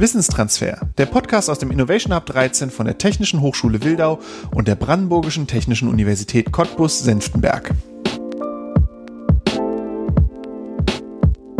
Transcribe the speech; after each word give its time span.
Wissenstransfer, 0.00 0.88
der 0.96 1.04
Podcast 1.04 1.50
aus 1.50 1.58
dem 1.58 1.70
Innovation 1.70 2.14
Hub 2.14 2.24
13 2.24 2.70
von 2.70 2.86
der 2.86 2.96
Technischen 2.96 3.42
Hochschule 3.42 3.84
Wildau 3.84 4.18
und 4.54 4.66
der 4.66 4.74
Brandenburgischen 4.74 5.46
Technischen 5.46 5.88
Universität 5.88 6.52
Cottbus-Senftenberg. 6.52 7.72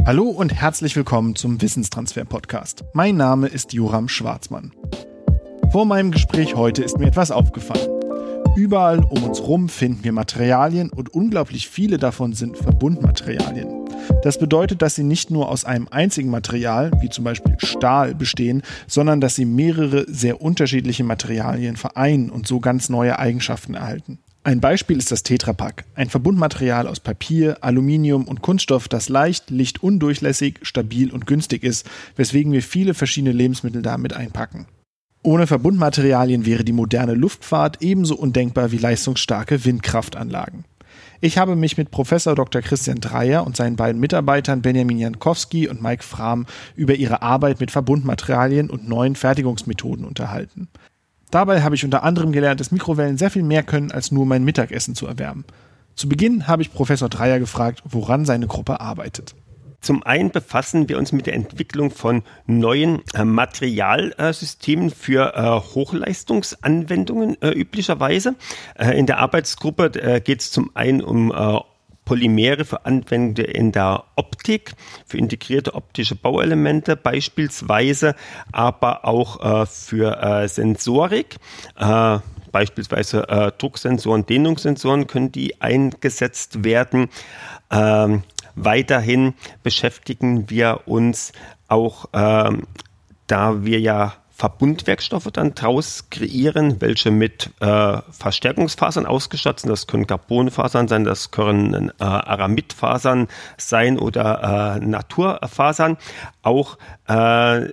Hallo 0.07 0.25
und 0.31 0.55
herzlich 0.55 0.97
willkommen 0.97 1.37
zum 1.37 1.61
Wissenstransfer 1.61 2.25
Podcast. 2.25 2.83
Mein 2.95 3.19
Name 3.19 3.47
ist 3.47 3.75
Joram 3.75 4.09
Schwarzmann. 4.09 4.73
Vor 5.71 5.85
meinem 5.85 6.11
Gespräch 6.11 6.57
heute 6.57 6.83
ist 6.83 6.99
mir 6.99 7.09
etwas 7.09 7.31
aufgefallen. 7.31 7.91
Überall 8.57 9.01
um 9.01 9.23
uns 9.23 9.43
rum 9.43 9.69
finden 9.69 10.03
wir 10.03 10.13
Materialien 10.13 10.89
und 10.89 11.13
unglaublich 11.13 11.69
viele 11.69 11.99
davon 11.99 12.33
sind 12.33 12.57
Verbundmaterialien. 12.57 13.80
Das 14.23 14.39
bedeutet, 14.39 14.83
dass 14.83 14.95
sie 14.95 15.03
nicht 15.03 15.31
nur 15.31 15.49
aus 15.49 15.65
einem 15.65 15.89
einzigen 15.91 16.31
Material, 16.31 16.91
wie 17.01 17.09
zum 17.09 17.25
Beispiel 17.25 17.57
Stahl, 17.59 18.15
bestehen, 18.15 18.63
sondern 18.87 19.21
dass 19.21 19.35
sie 19.35 19.45
mehrere 19.45 20.05
sehr 20.09 20.43
unterschiedliche 20.43 21.05
Materialien 21.05 21.77
vereinen 21.77 22.31
und 22.31 22.47
so 22.47 22.61
ganz 22.61 22.89
neue 22.89 23.19
Eigenschaften 23.19 23.75
erhalten. 23.75 24.19
Ein 24.43 24.61
Beispiel 24.61 24.97
ist 24.97 25.13
das 25.13 25.23
Tetrapack, 25.23 25.85
ein 25.95 26.09
Verbundmaterial 26.09 26.87
aus 26.87 26.99
Papier, 26.99 27.59
Aluminium 27.61 28.25
und 28.25 28.41
Kunststoff, 28.41 28.89
das 28.89 29.11
leicht, 29.11 29.51
lichtundurchlässig, 29.51 30.61
stabil 30.63 31.11
und 31.11 31.27
günstig 31.27 31.63
ist, 31.63 31.87
weswegen 32.17 32.51
wir 32.51 32.63
viele 32.63 32.95
verschiedene 32.95 33.33
Lebensmittel 33.33 33.83
damit 33.83 34.15
einpacken. 34.15 34.67
Ohne 35.23 35.47
Verbundmaterialien 35.47 36.47
wäre 36.47 36.65
die 36.65 36.73
moderne 36.73 37.13
Luftfahrt 37.13 37.83
ebenso 37.83 38.17
undenkbar 38.17 38.73
wie 38.73 38.79
leistungsstarke 38.79 39.67
Windkraftanlagen. 39.67 40.65
Ich 41.23 41.37
habe 41.37 41.55
mich 41.55 41.77
mit 41.77 41.91
Professor 41.91 42.35
Dr. 42.35 42.63
Christian 42.63 42.99
Dreier 42.99 43.47
und 43.47 43.55
seinen 43.55 43.77
beiden 43.77 44.01
Mitarbeitern 44.01 44.63
Benjamin 44.63 44.99
Jankowski 44.99 45.69
und 45.69 45.83
Mike 45.83 46.03
Frahm 46.03 46.47
über 46.77 46.95
ihre 46.95 47.21
Arbeit 47.21 47.61
mit 47.61 47.71
Verbundmaterialien 47.71 48.71
und 48.71 48.89
neuen 48.89 49.15
Fertigungsmethoden 49.15 50.07
unterhalten. 50.07 50.69
Dabei 51.31 51.61
habe 51.63 51.75
ich 51.75 51.85
unter 51.85 52.05
anderem 52.05 52.33
gelernt, 52.33 52.59
dass 52.59 52.73
Mikrowellen 52.73 53.19
sehr 53.19 53.31
viel 53.31 53.43
mehr 53.43 53.63
können, 53.63 53.93
als 53.93 54.11
nur 54.11 54.25
mein 54.25 54.45
Mittagessen 54.45 54.95
zu 54.95 55.07
erwärmen. 55.07 55.45
Zu 55.95 56.09
Beginn 56.09 56.49
habe 56.49 56.63
ich 56.63 56.73
Professor 56.73 57.11
Dreier 57.11 57.39
gefragt, 57.39 57.83
woran 57.85 58.25
seine 58.25 58.47
Gruppe 58.47 58.81
arbeitet. 58.81 59.35
Zum 59.81 60.03
einen 60.03 60.31
befassen 60.31 60.89
wir 60.89 60.99
uns 60.99 61.13
mit 61.13 61.27
der 61.27 61.35
Entwicklung 61.35 61.91
von 61.91 62.23
neuen 62.47 63.03
äh, 63.15 63.25
Materialsystemen 63.25 64.91
für 64.91 65.35
äh, 65.35 65.75
Hochleistungsanwendungen 65.75 67.41
äh, 67.41 67.51
üblicherweise. 67.51 68.35
Äh, 68.79 68.99
in 68.99 69.07
der 69.07 69.19
Arbeitsgruppe 69.19 69.93
äh, 69.95 70.21
geht 70.21 70.41
es 70.41 70.51
zum 70.51 70.71
einen 70.75 71.03
um 71.03 71.33
äh, 71.33 71.59
Polymere 72.05 72.65
für 72.65 72.85
Anwendungen 72.87 73.51
in 73.51 73.73
der 73.73 74.05
Optik, 74.17 74.73
für 75.07 75.17
integrierte 75.17 75.75
optische 75.75 76.17
Bauelemente 76.17 76.97
beispielsweise, 76.97 78.17
aber 78.51 79.05
auch 79.05 79.67
für 79.69 80.49
Sensorik 80.49 81.37
beispielsweise 82.51 83.29
äh, 83.29 83.53
Drucksensoren, 83.57 84.27
Dehnungssensoren 84.27 85.07
können 85.07 85.33
die 85.33 85.61
eingesetzt 85.61 86.65
werden. 86.65 87.09
Ähm, 87.71 88.23
Weiterhin 88.55 89.35
beschäftigen 89.63 90.51
wir 90.51 90.83
uns 90.87 91.33
auch, 91.69 92.07
ähm, 92.13 92.67
da 93.27 93.65
wir 93.65 93.81
ja 93.81 94.15
Verbundwerkstoffe 94.41 95.29
dann 95.33 95.55
draus 95.55 96.09
kreieren, 96.11 96.81
welche 96.81 97.11
mit 97.11 97.51
äh, 97.61 97.99
Verstärkungsfasern 98.11 99.05
ausgestattet 99.05 99.61
sind. 99.61 99.71
Das 99.71 99.87
können 99.87 100.07
Carbonfasern 100.07 100.89
sein, 100.89 101.05
das 101.05 101.31
können 101.31 101.91
äh, 101.91 102.03
Aramidfasern 102.05 103.29
sein 103.59 103.99
oder 103.99 104.79
äh, 104.81 104.85
Naturfasern. 104.85 105.99
Auch 106.43 106.79
äh, 107.07 107.69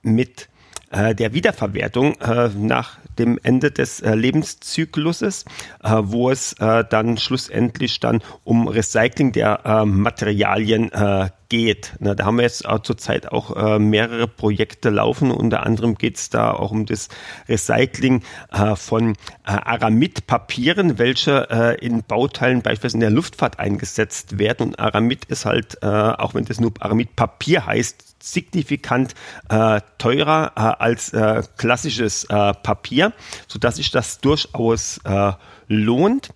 mit 0.00 0.48
äh, 0.90 1.14
der 1.14 1.34
Wiederverwertung 1.34 2.14
äh, 2.22 2.48
nach 2.56 2.96
dem 3.18 3.38
Ende 3.42 3.70
des 3.70 4.00
äh, 4.00 4.14
Lebenszykluses, 4.14 5.44
äh, 5.82 5.90
wo 6.02 6.30
es 6.30 6.54
äh, 6.54 6.84
dann 6.88 7.16
schlussendlich 7.16 8.00
dann 8.00 8.22
um 8.44 8.68
Recycling 8.68 9.32
der 9.32 9.64
äh, 9.64 9.84
Materialien 9.84 10.92
äh, 10.92 11.30
geht. 11.48 11.94
Na, 11.98 12.14
da 12.14 12.26
haben 12.26 12.36
wir 12.36 12.42
jetzt 12.42 12.68
auch 12.68 12.80
zurzeit 12.80 13.32
auch 13.32 13.56
äh, 13.56 13.78
mehrere 13.78 14.28
Projekte 14.28 14.90
laufen. 14.90 15.30
Unter 15.30 15.64
anderem 15.64 15.96
geht 15.96 16.16
es 16.16 16.30
da 16.30 16.50
auch 16.50 16.70
um 16.70 16.86
das 16.86 17.08
Recycling 17.48 18.22
äh, 18.52 18.76
von 18.76 19.12
äh, 19.12 19.14
Aramidpapieren, 19.44 20.98
welche 20.98 21.48
äh, 21.50 21.84
in 21.84 22.02
Bauteilen 22.02 22.62
beispielsweise 22.62 22.96
in 22.96 23.00
der 23.00 23.10
Luftfahrt 23.10 23.58
eingesetzt 23.58 24.38
werden. 24.38 24.68
Und 24.68 24.78
Aramid 24.78 25.24
ist 25.26 25.44
halt, 25.44 25.78
äh, 25.82 25.86
auch 25.86 26.34
wenn 26.34 26.44
das 26.44 26.60
nur 26.60 26.72
Aramidpapier 26.78 27.66
heißt, 27.66 28.07
signifikant 28.20 29.14
äh, 29.48 29.80
teurer 29.98 30.52
äh, 30.56 30.60
als 30.60 31.12
äh, 31.12 31.42
klassisches 31.56 32.24
äh, 32.24 32.52
Papier, 32.54 33.12
sodass 33.46 33.76
sich 33.76 33.90
das 33.90 34.18
durchaus 34.20 34.98
äh, 35.04 35.32
lohnt. 35.68 36.30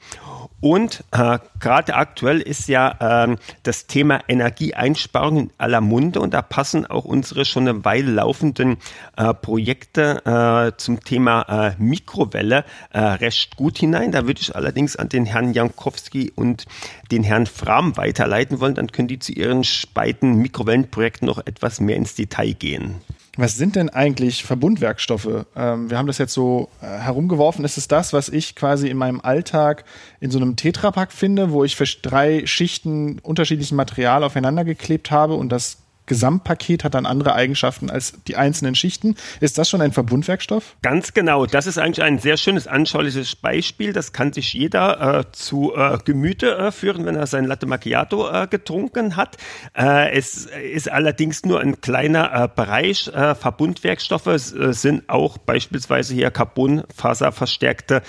Und 0.62 1.02
äh, 1.10 1.40
gerade 1.58 1.94
aktuell 1.96 2.40
ist 2.40 2.68
ja 2.68 3.24
äh, 3.24 3.36
das 3.64 3.88
Thema 3.88 4.20
Energieeinsparung 4.28 5.36
in 5.36 5.50
aller 5.58 5.80
Munde 5.80 6.20
und 6.20 6.32
da 6.34 6.40
passen 6.40 6.86
auch 6.86 7.04
unsere 7.04 7.44
schon 7.44 7.66
eine 7.66 7.84
Weile 7.84 8.12
laufenden 8.12 8.76
äh, 9.16 9.34
Projekte 9.34 10.24
äh, 10.24 10.76
zum 10.78 11.02
Thema 11.02 11.72
äh, 11.72 11.82
Mikrowelle 11.82 12.64
äh, 12.92 13.00
recht 13.00 13.56
gut 13.56 13.76
hinein. 13.76 14.12
Da 14.12 14.28
würde 14.28 14.40
ich 14.40 14.54
allerdings 14.54 14.94
an 14.94 15.08
den 15.08 15.26
Herrn 15.26 15.52
Jankowski 15.52 16.30
und 16.32 16.66
den 17.10 17.24
Herrn 17.24 17.46
Fram 17.46 17.96
weiterleiten 17.96 18.60
wollen. 18.60 18.76
Dann 18.76 18.92
können 18.92 19.08
die 19.08 19.18
zu 19.18 19.32
ihren 19.32 19.66
beiden 19.94 20.36
Mikrowellenprojekten 20.36 21.26
noch 21.26 21.44
etwas 21.44 21.80
mehr 21.80 21.96
ins 21.96 22.14
Detail 22.14 22.52
gehen. 22.52 23.00
Was 23.38 23.56
sind 23.56 23.76
denn 23.76 23.88
eigentlich 23.88 24.44
Verbundwerkstoffe? 24.44 25.46
Ähm, 25.56 25.88
wir 25.88 25.96
haben 25.96 26.06
das 26.06 26.18
jetzt 26.18 26.34
so 26.34 26.68
äh, 26.82 26.86
herumgeworfen. 26.86 27.64
Ist 27.64 27.78
es 27.78 27.88
das, 27.88 28.12
was 28.12 28.28
ich 28.28 28.54
quasi 28.54 28.88
in 28.88 28.98
meinem 28.98 29.22
Alltag 29.22 29.84
in 30.20 30.30
so 30.30 30.38
einem 30.38 30.56
Tetrapack 30.56 31.12
finde, 31.12 31.50
wo 31.50 31.64
ich 31.64 31.74
für 31.74 31.86
drei 32.02 32.44
Schichten 32.46 33.18
unterschiedlichen 33.20 33.76
Material 33.76 34.22
aufeinander 34.22 34.64
geklebt 34.64 35.10
habe 35.10 35.34
und 35.34 35.48
das 35.50 35.81
Gesamtpaket 36.06 36.84
hat 36.84 36.94
dann 36.94 37.06
andere 37.06 37.34
Eigenschaften 37.34 37.88
als 37.88 38.14
die 38.26 38.36
einzelnen 38.36 38.74
Schichten. 38.74 39.16
Ist 39.40 39.56
das 39.56 39.70
schon 39.70 39.80
ein 39.80 39.92
Verbundwerkstoff? 39.92 40.76
Ganz 40.82 41.14
genau. 41.14 41.46
Das 41.46 41.66
ist 41.66 41.78
eigentlich 41.78 42.02
ein 42.02 42.18
sehr 42.18 42.36
schönes, 42.36 42.66
anschauliches 42.66 43.36
Beispiel. 43.36 43.92
Das 43.92 44.12
kann 44.12 44.32
sich 44.32 44.52
jeder 44.52 45.20
äh, 45.20 45.24
zu 45.32 45.74
äh, 45.76 45.98
Gemüte 46.04 46.56
äh, 46.56 46.72
führen, 46.72 47.06
wenn 47.06 47.14
er 47.14 47.26
sein 47.26 47.44
Latte 47.44 47.66
Macchiato 47.66 48.28
äh, 48.28 48.46
getrunken 48.48 49.16
hat. 49.16 49.36
Äh, 49.76 50.10
es 50.12 50.46
ist 50.46 50.90
allerdings 50.90 51.44
nur 51.44 51.60
ein 51.60 51.80
kleiner 51.80 52.32
äh, 52.32 52.48
Bereich. 52.54 53.10
Verbundwerkstoffe 53.12 54.30
sind 54.36 55.08
auch 55.08 55.38
beispielsweise 55.38 56.14
hier 56.14 56.30
Carbonfaserverstärkte 56.30 58.02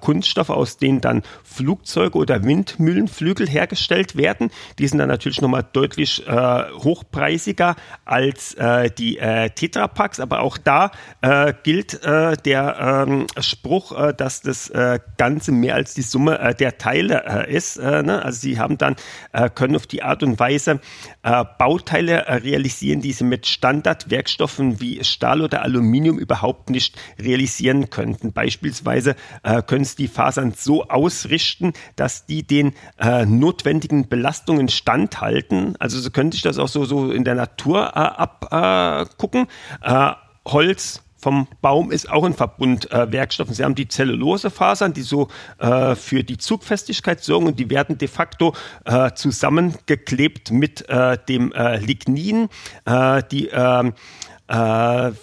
Kunststoffe, 0.00 0.50
aus 0.50 0.76
denen 0.76 1.00
dann 1.00 1.22
Flugzeuge 1.44 2.18
oder 2.18 2.44
Windmühlenflügel 2.44 3.48
hergestellt 3.48 4.16
werden. 4.16 4.50
Die 4.78 4.86
sind 4.86 4.98
dann 4.98 5.08
natürlich 5.08 5.40
nochmal 5.40 5.66
deutlich 5.72 6.24
hochpreisig 6.26 7.19
hochpreisiger 7.20 7.76
als 8.04 8.54
äh, 8.54 8.90
die 8.90 9.18
äh, 9.18 9.50
Tetrapacks, 9.50 10.20
aber 10.20 10.40
auch 10.40 10.58
da 10.58 10.90
äh, 11.20 11.52
gilt 11.62 12.02
äh, 12.02 12.36
der 12.36 13.06
ähm, 13.06 13.26
Spruch, 13.38 13.92
äh, 13.92 14.14
dass 14.14 14.40
das 14.40 14.70
äh, 14.70 14.98
Ganze 15.18 15.52
mehr 15.52 15.74
als 15.74 15.94
die 15.94 16.02
Summe 16.02 16.38
äh, 16.38 16.54
der 16.54 16.78
Teile 16.78 17.46
äh, 17.46 17.54
ist. 17.54 17.76
Äh, 17.76 18.02
ne? 18.02 18.24
Also 18.24 18.40
sie 18.40 18.58
haben 18.58 18.78
dann, 18.78 18.96
äh, 19.32 19.50
können 19.50 19.76
auf 19.76 19.86
die 19.86 20.02
Art 20.02 20.22
und 20.22 20.38
Weise 20.38 20.80
äh, 21.22 21.44
Bauteile 21.58 22.26
äh, 22.26 22.34
realisieren, 22.36 23.00
die 23.00 23.12
sie 23.12 23.24
mit 23.24 23.46
Standardwerkstoffen 23.46 24.80
wie 24.80 25.04
Stahl 25.04 25.42
oder 25.42 25.62
Aluminium 25.62 26.18
überhaupt 26.18 26.70
nicht 26.70 26.96
realisieren 27.18 27.90
könnten. 27.90 28.32
Beispielsweise 28.32 29.14
äh, 29.42 29.62
können 29.62 29.84
sie 29.84 29.96
die 29.96 30.08
Fasern 30.08 30.52
so 30.56 30.84
ausrichten, 30.84 31.72
dass 31.96 32.26
die 32.26 32.42
den 32.42 32.72
äh, 32.98 33.26
notwendigen 33.26 34.08
Belastungen 34.08 34.68
standhalten. 34.68 35.76
Also 35.78 36.00
sie 36.00 36.10
können 36.10 36.32
sich 36.32 36.42
das 36.42 36.58
auch 36.58 36.68
so, 36.68 36.84
so 36.84 37.09
in 37.10 37.24
der 37.24 37.34
Natur 37.34 37.92
äh, 37.94 38.54
abgucken. 38.54 39.46
Äh, 39.82 40.12
Holz 40.46 41.02
vom 41.20 41.46
Baum 41.60 41.90
ist 41.92 42.10
auch 42.10 42.24
ein 42.24 42.34
Verbundwerkstoff. 42.34 43.50
Äh, 43.50 43.54
Sie 43.54 43.64
haben 43.64 43.74
die 43.74 43.88
Zellulosefasern, 43.88 44.92
die 44.92 45.02
so 45.02 45.28
äh, 45.58 45.94
für 45.94 46.24
die 46.24 46.38
Zugfestigkeit 46.38 47.22
sorgen 47.22 47.46
und 47.46 47.58
die 47.58 47.68
werden 47.70 47.98
de 47.98 48.08
facto 48.08 48.54
äh, 48.84 49.12
zusammengeklebt 49.12 50.50
mit 50.50 50.88
äh, 50.88 51.18
dem 51.28 51.52
äh, 51.52 51.76
Lignin. 51.78 52.48
Äh, 52.86 53.22
die 53.30 53.48
ähm, 53.48 53.92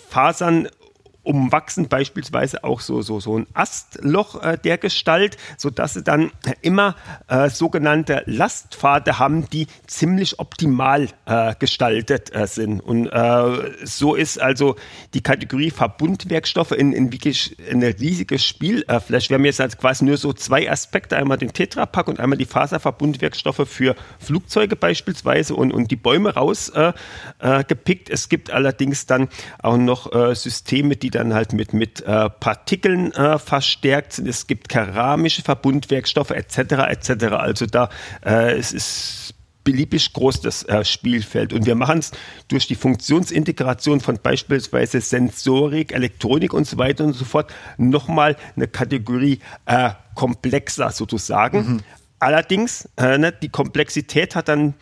Fasern 0.09 0.69
umwachsen 1.27 1.89
beispielsweise 1.89 2.63
auch 2.63 2.79
so, 2.79 3.01
so, 3.01 3.19
so 3.19 3.37
ein 3.37 3.47
Astloch 3.53 4.41
äh, 4.41 4.57
der 4.57 4.77
Gestalt, 4.77 5.37
sodass 5.57 5.93
sie 5.93 6.03
dann 6.03 6.31
immer 6.61 6.95
äh, 7.27 7.49
sogenannte 7.49 8.23
Lastpfade 8.25 9.19
haben, 9.19 9.49
die 9.49 9.67
ziemlich 9.87 10.39
optimal 10.39 11.09
äh, 11.25 11.53
gestaltet 11.59 12.33
äh, 12.33 12.47
sind. 12.47 12.79
Und 12.79 13.07
äh, 13.07 13.85
so 13.85 14.15
ist 14.15 14.41
also 14.41 14.77
die 15.13 15.21
Kategorie 15.21 15.69
Verbundwerkstoffe 15.69 16.71
in, 16.71 16.93
in 16.93 17.11
wirklich 17.11 17.57
eine 17.69 17.87
riesige 17.99 18.39
Spielfläche. 18.39 19.29
Wir 19.29 19.35
haben 19.35 19.45
jetzt 19.45 19.59
also 19.59 19.77
quasi 19.77 20.05
nur 20.05 20.17
so 20.17 20.31
zwei 20.31 20.71
Aspekte, 20.71 21.17
einmal 21.17 21.37
den 21.37 21.51
Tetrapack 21.51 22.07
und 22.07 22.19
einmal 22.19 22.37
die 22.37 22.45
Faserverbundwerkstoffe 22.45 23.67
für 23.67 23.95
Flugzeuge 24.19 24.77
beispielsweise 24.77 25.55
und, 25.55 25.73
und 25.73 25.91
die 25.91 25.97
Bäume 25.97 26.33
rausgepickt. 26.35 28.09
Äh, 28.09 28.13
es 28.13 28.29
gibt 28.29 28.51
allerdings 28.51 29.05
dann 29.05 29.27
auch 29.59 29.77
noch 29.77 30.07
Systeme, 30.33 30.95
die 30.95 31.16
dann 31.17 31.33
halt 31.33 31.53
mit, 31.53 31.73
mit 31.73 32.01
äh, 32.01 32.29
Partikeln 32.29 33.11
äh, 33.13 33.39
verstärkt 33.39 34.13
sind. 34.13 34.27
Es 34.27 34.47
gibt 34.47 34.69
keramische 34.69 35.41
Verbundwerkstoffe 35.41 36.31
etc. 36.31 36.57
etc. 36.89 37.25
Also 37.33 37.65
da 37.65 37.89
äh, 38.25 38.57
es 38.57 38.73
ist 38.73 39.33
beliebig 39.67 40.13
groß 40.13 40.39
das 40.39 40.63
äh, 40.63 40.85
Spielfeld. 40.85 41.51
Und 41.51 41.65
wir 41.65 41.75
machen 41.75 41.99
es 41.99 42.11
durch 42.47 42.67
die 42.67 42.75
Funktionsintegration 42.75 43.99
von 43.99 44.17
beispielsweise 44.23 45.01
Sensorik, 45.01 45.91
Elektronik 45.91 46.53
und 46.53 46.65
so 46.65 46.77
weiter 46.77 47.03
und 47.03 47.11
so 47.11 47.25
fort 47.25 47.53
nochmal 47.77 48.37
eine 48.55 48.69
Kategorie 48.69 49.39
äh, 49.65 49.89
komplexer 50.15 50.91
sozusagen. 50.91 51.57
Mhm. 51.57 51.79
Allerdings, 52.19 52.87
äh, 52.95 53.17
ne, 53.17 53.33
die 53.33 53.49
Komplexität 53.49 54.35
hat 54.35 54.47
dann 54.47 54.73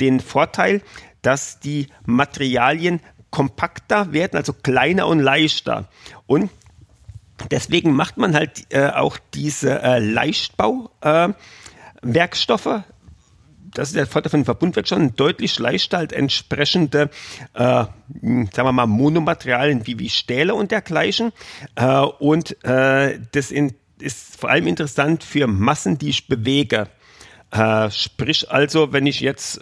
den 0.00 0.20
Vorteil, 0.20 0.82
dass 1.22 1.58
die 1.58 1.88
Materialien 2.06 3.00
kompakter 3.30 4.12
werden, 4.12 4.36
also 4.36 4.52
kleiner 4.52 5.06
und 5.06 5.20
leichter. 5.20 5.88
Und 6.26 6.50
deswegen 7.50 7.92
macht 7.92 8.16
man 8.16 8.34
halt 8.34 8.66
äh, 8.70 8.88
auch 8.88 9.18
diese 9.34 9.82
äh, 9.82 9.98
Leichtbauwerkstoffe. 9.98 12.66
Äh, 12.66 12.82
das 13.74 13.88
ist 13.88 13.96
der 13.96 14.06
Vorteil 14.06 14.30
von 14.30 14.44
Verbundwerkstoffen, 14.44 15.14
deutlich 15.14 15.58
leichter 15.58 15.98
als 15.98 16.12
entsprechende, 16.12 17.10
äh, 17.54 17.58
sagen 17.58 18.50
wir 18.54 18.72
mal, 18.72 18.86
Monomaterialien 18.86 19.86
wie, 19.86 19.98
wie 19.98 20.08
Stähle 20.08 20.54
und 20.54 20.70
dergleichen. 20.70 21.32
Äh, 21.74 22.00
und 22.00 22.62
äh, 22.64 23.18
das 23.32 23.50
in, 23.50 23.74
ist 23.98 24.40
vor 24.40 24.50
allem 24.50 24.66
interessant 24.66 25.22
für 25.22 25.46
Massen, 25.46 25.98
die 25.98 26.10
ich 26.10 26.28
bewege. 26.28 26.88
Sprich 27.90 28.50
also, 28.50 28.92
wenn 28.92 29.06
ich 29.06 29.20
jetzt 29.20 29.58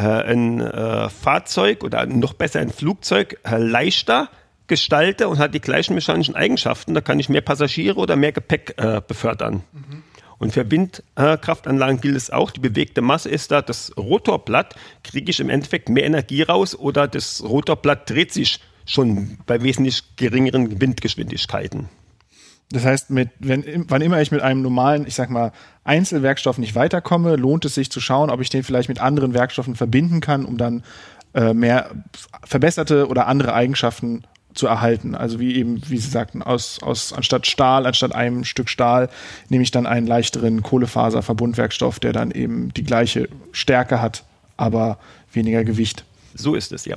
ein 0.00 0.60
äh, 0.60 1.08
Fahrzeug 1.08 1.84
oder 1.84 2.06
noch 2.06 2.32
besser 2.34 2.60
ein 2.60 2.70
Flugzeug 2.70 3.38
äh, 3.44 3.58
leichter 3.58 4.30
gestalte 4.66 5.28
und 5.28 5.38
hat 5.38 5.54
die 5.54 5.60
gleichen 5.60 5.94
mechanischen 5.94 6.34
Eigenschaften, 6.34 6.94
da 6.94 7.00
kann 7.00 7.18
ich 7.18 7.28
mehr 7.28 7.40
Passagiere 7.42 7.96
oder 7.96 8.16
mehr 8.16 8.32
Gepäck 8.32 8.74
äh, 8.78 9.00
befördern. 9.06 9.62
Mhm. 9.72 10.02
Und 10.38 10.52
für 10.52 10.68
Windkraftanlagen 10.70 12.00
gilt 12.00 12.16
es 12.16 12.30
auch, 12.30 12.50
die 12.50 12.60
bewegte 12.60 13.00
Masse 13.00 13.28
ist 13.28 13.52
da, 13.52 13.62
das 13.62 13.96
Rotorblatt, 13.96 14.74
kriege 15.04 15.30
ich 15.30 15.38
im 15.38 15.50
Endeffekt 15.50 15.88
mehr 15.88 16.04
Energie 16.04 16.42
raus 16.42 16.74
oder 16.74 17.06
das 17.06 17.44
Rotorblatt 17.44 18.10
dreht 18.10 18.32
sich 18.32 18.58
schon 18.84 19.38
bei 19.46 19.62
wesentlich 19.62 20.16
geringeren 20.16 20.80
Windgeschwindigkeiten. 20.80 21.88
Das 22.72 22.84
heißt, 22.84 23.10
mit, 23.10 23.30
wenn, 23.38 23.84
wann 23.88 24.00
immer 24.00 24.20
ich 24.20 24.30
mit 24.30 24.40
einem 24.40 24.62
normalen, 24.62 25.06
ich 25.06 25.14
sag 25.14 25.28
mal, 25.30 25.52
Einzelwerkstoff 25.84 26.58
nicht 26.58 26.74
weiterkomme, 26.74 27.36
lohnt 27.36 27.64
es 27.64 27.74
sich 27.74 27.90
zu 27.90 28.00
schauen, 28.00 28.30
ob 28.30 28.40
ich 28.40 28.48
den 28.48 28.62
vielleicht 28.62 28.88
mit 28.88 29.00
anderen 29.00 29.34
Werkstoffen 29.34 29.76
verbinden 29.76 30.20
kann, 30.20 30.44
um 30.44 30.56
dann 30.56 30.82
äh, 31.34 31.52
mehr 31.52 31.90
verbesserte 32.44 33.08
oder 33.08 33.26
andere 33.26 33.52
Eigenschaften 33.52 34.24
zu 34.54 34.66
erhalten. 34.66 35.14
Also 35.14 35.38
wie 35.38 35.54
eben, 35.56 35.82
wie 35.88 35.98
Sie 35.98 36.10
sagten, 36.10 36.42
aus, 36.42 36.82
aus 36.82 37.12
anstatt 37.12 37.46
Stahl, 37.46 37.86
anstatt 37.86 38.14
einem 38.14 38.44
Stück 38.44 38.68
Stahl, 38.68 39.08
nehme 39.48 39.62
ich 39.62 39.70
dann 39.70 39.86
einen 39.86 40.06
leichteren 40.06 40.62
Kohlefaserverbundwerkstoff, 40.62 42.00
der 42.00 42.12
dann 42.12 42.30
eben 42.30 42.72
die 42.74 42.84
gleiche 42.84 43.28
Stärke 43.52 44.00
hat, 44.00 44.24
aber 44.56 44.98
weniger 45.32 45.64
Gewicht. 45.64 46.04
So 46.34 46.54
ist 46.54 46.72
es, 46.72 46.84
ja. 46.84 46.96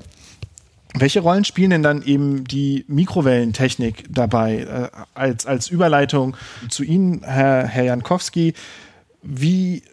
Welche 0.98 1.20
Rollen 1.20 1.44
spielen 1.44 1.72
denn 1.72 1.84
dann 1.84 2.02
eben 2.04 2.46
die 2.46 2.86
Mikrowellentechnik 2.88 4.06
dabei 4.10 4.60
äh, 4.60 4.88
als, 5.14 5.46
als 5.46 5.70
Überleitung 5.70 6.38
zu 6.70 6.84
Ihnen, 6.84 7.22
Herr, 7.24 7.68
Herr 7.68 7.84
Jankowski? 7.84 8.54
Wie 9.22 9.84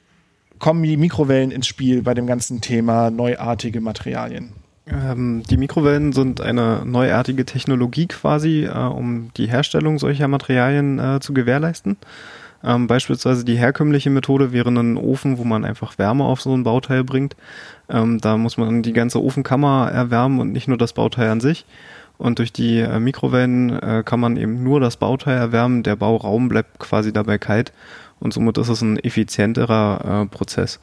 kommen 0.58 0.84
die 0.84 0.96
Mikrowellen 0.96 1.50
ins 1.50 1.66
Spiel 1.66 2.02
bei 2.02 2.14
dem 2.14 2.26
ganzen 2.26 2.60
Thema 2.60 3.10
neuartige 3.10 3.80
Materialien? 3.80 4.52
Ähm, 4.86 5.42
die 5.48 5.56
Mikrowellen 5.56 6.12
sind 6.12 6.40
eine 6.40 6.82
neuartige 6.84 7.44
Technologie 7.44 8.06
quasi, 8.06 8.64
äh, 8.64 8.72
um 8.72 9.30
die 9.36 9.46
Herstellung 9.46 9.98
solcher 9.98 10.28
Materialien 10.28 10.98
äh, 10.98 11.20
zu 11.20 11.34
gewährleisten. 11.34 11.96
Ähm, 12.64 12.86
beispielsweise 12.86 13.44
die 13.44 13.56
herkömmliche 13.56 14.10
Methode 14.10 14.52
wäre 14.52 14.70
ein 14.70 14.96
Ofen, 14.96 15.38
wo 15.38 15.44
man 15.44 15.64
einfach 15.64 15.98
Wärme 15.98 16.24
auf 16.24 16.40
so 16.40 16.54
ein 16.54 16.62
Bauteil 16.62 17.04
bringt. 17.04 17.36
Ähm, 17.88 18.20
da 18.20 18.36
muss 18.36 18.56
man 18.56 18.82
die 18.82 18.92
ganze 18.92 19.22
Ofenkammer 19.22 19.90
erwärmen 19.92 20.40
und 20.40 20.52
nicht 20.52 20.68
nur 20.68 20.78
das 20.78 20.92
Bauteil 20.92 21.28
an 21.30 21.40
sich. 21.40 21.64
Und 22.18 22.38
durch 22.38 22.52
die 22.52 22.78
äh, 22.78 23.00
Mikrowellen 23.00 23.70
äh, 23.80 24.02
kann 24.04 24.20
man 24.20 24.36
eben 24.36 24.62
nur 24.62 24.78
das 24.78 24.96
Bauteil 24.96 25.36
erwärmen. 25.36 25.82
Der 25.82 25.96
Bauraum 25.96 26.48
bleibt 26.48 26.78
quasi 26.78 27.12
dabei 27.12 27.38
kalt 27.38 27.72
und 28.20 28.32
somit 28.32 28.58
ist 28.58 28.68
es 28.68 28.80
ein 28.82 28.98
effizienterer 28.98 30.22
äh, 30.22 30.26
Prozess. 30.26 30.78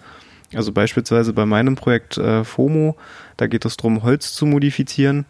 Also 0.53 0.71
beispielsweise 0.71 1.31
bei 1.31 1.45
meinem 1.45 1.75
Projekt 1.75 2.17
äh, 2.17 2.43
FOMO, 2.43 2.97
da 3.37 3.47
geht 3.47 3.65
es 3.65 3.77
darum, 3.77 4.03
Holz 4.03 4.33
zu 4.33 4.45
modifizieren. 4.45 5.25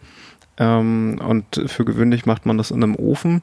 Ähm, 0.56 1.20
und 1.24 1.62
für 1.66 1.84
gewöhnlich 1.84 2.26
macht 2.26 2.46
man 2.46 2.58
das 2.58 2.70
in 2.70 2.82
einem 2.82 2.96
Ofen. 2.96 3.42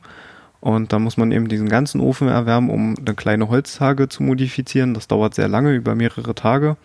Und 0.59 0.92
da 0.92 1.00
muss 1.00 1.18
man 1.18 1.31
eben 1.31 1.48
diesen 1.48 1.69
ganzen 1.69 2.01
Ofen 2.01 2.27
erwärmen, 2.27 2.69
um 2.69 2.95
eine 2.98 3.15
kleine 3.15 3.50
Holztage 3.50 4.09
zu 4.09 4.24
modifizieren. 4.24 4.94
Das 4.94 5.07
dauert 5.07 5.36
sehr 5.36 5.48
lange, 5.48 5.74
über 5.74 5.95
mehrere 5.95 6.36
Tage. 6.36 6.77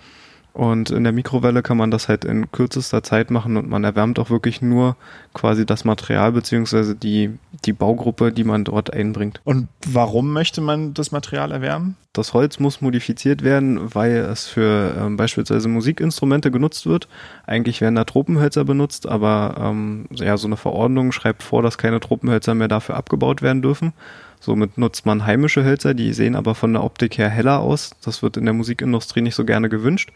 Und 0.54 0.90
in 0.90 1.04
der 1.04 1.12
Mikrowelle 1.12 1.62
kann 1.62 1.78
man 1.78 1.90
das 1.90 2.08
halt 2.08 2.25
in 2.25 2.50
kürzester 2.52 3.02
Zeit 3.02 3.31
machen 3.31 3.56
und 3.56 3.70
man 3.70 3.84
erwärmt 3.84 4.19
auch 4.19 4.28
wirklich 4.28 4.60
nur 4.60 4.96
quasi 5.32 5.64
das 5.64 5.84
Material 5.84 6.32
beziehungsweise 6.32 6.94
die, 6.94 7.31
die 7.64 7.72
Baugruppe, 7.72 8.32
die 8.32 8.44
man 8.44 8.64
dort 8.64 8.93
einbringt. 8.93 9.40
Und 9.44 9.69
warum 9.87 10.32
möchte 10.32 10.60
man 10.60 10.93
das 10.93 11.10
Material 11.10 11.52
erwärmen? 11.52 11.96
Das 12.12 12.34
Holz 12.34 12.58
muss 12.58 12.82
modifiziert 12.82 13.43
werden, 13.43 13.94
weil 13.94 14.16
es 14.16 14.46
für 14.46 14.94
ähm, 14.99 15.16
beispielsweise 15.16 15.69
Musikinstrumente 15.69 16.50
genutzt 16.50 16.84
wird. 16.84 17.08
Eigentlich 17.46 17.81
werden 17.81 17.94
da 17.94 18.05
Tropenhölzer 18.05 18.66
benutzt, 18.66 19.06
aber 19.08 19.55
ähm, 19.58 20.05
ja, 20.10 20.37
so 20.37 20.46
eine 20.46 20.58
Verordnung 20.58 21.12
schreibt 21.12 21.43
vor, 21.43 21.62
dass 21.62 21.78
keine 21.78 22.00
Tropenhölzer 22.00 22.55
mehr 22.55 22.69
dafür 22.69 22.96
abgebaut 22.96 23.40
werden 23.40 23.62
dürfen. 23.62 23.94
Somit 24.42 24.76
nutzt 24.76 25.06
man 25.06 25.24
heimische 25.24 25.62
Hölzer, 25.62 25.94
die 25.94 26.12
sehen 26.12 26.34
aber 26.34 26.56
von 26.56 26.72
der 26.72 26.82
Optik 26.82 27.16
her 27.16 27.28
heller 27.28 27.60
aus. 27.60 27.92
Das 28.04 28.24
wird 28.24 28.36
in 28.36 28.44
der 28.44 28.52
Musikindustrie 28.52 29.20
nicht 29.20 29.36
so 29.36 29.44
gerne 29.44 29.68
gewünscht. 29.68 30.10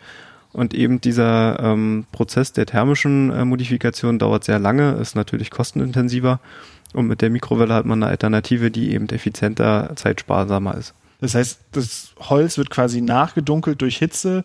Und 0.53 0.75
eben 0.75 1.01
dieser 1.01 1.61
ähm, 1.61 2.07
Prozess 2.11 2.53
der 2.53 2.67
thermischen 2.67 3.31
äh, 3.31 3.45
Modifikation 3.45 4.19
dauert 4.19 4.43
sehr 4.43 4.59
lange, 4.59 4.95
ist 4.95 5.15
natürlich 5.15 5.53
kostenintensiver. 5.53 6.41
Und 6.93 7.07
mit 7.07 7.23
der 7.23 7.31
Mikrowelle 7.31 7.73
hat 7.73 7.87
man 7.87 8.03
eine 8.03 8.11
Alternative, 8.11 8.73
die 8.73 8.95
eben 8.95 9.09
effizienter, 9.11 9.93
zeitsparsamer 9.95 10.77
ist. 10.77 10.93
Das 11.21 11.37
heißt, 11.37 11.61
das 11.71 12.13
Holz 12.19 12.59
wird 12.59 12.71
quasi 12.71 13.03
nachgedunkelt 13.03 13.81
durch 13.81 13.99
Hitze. 13.99 14.45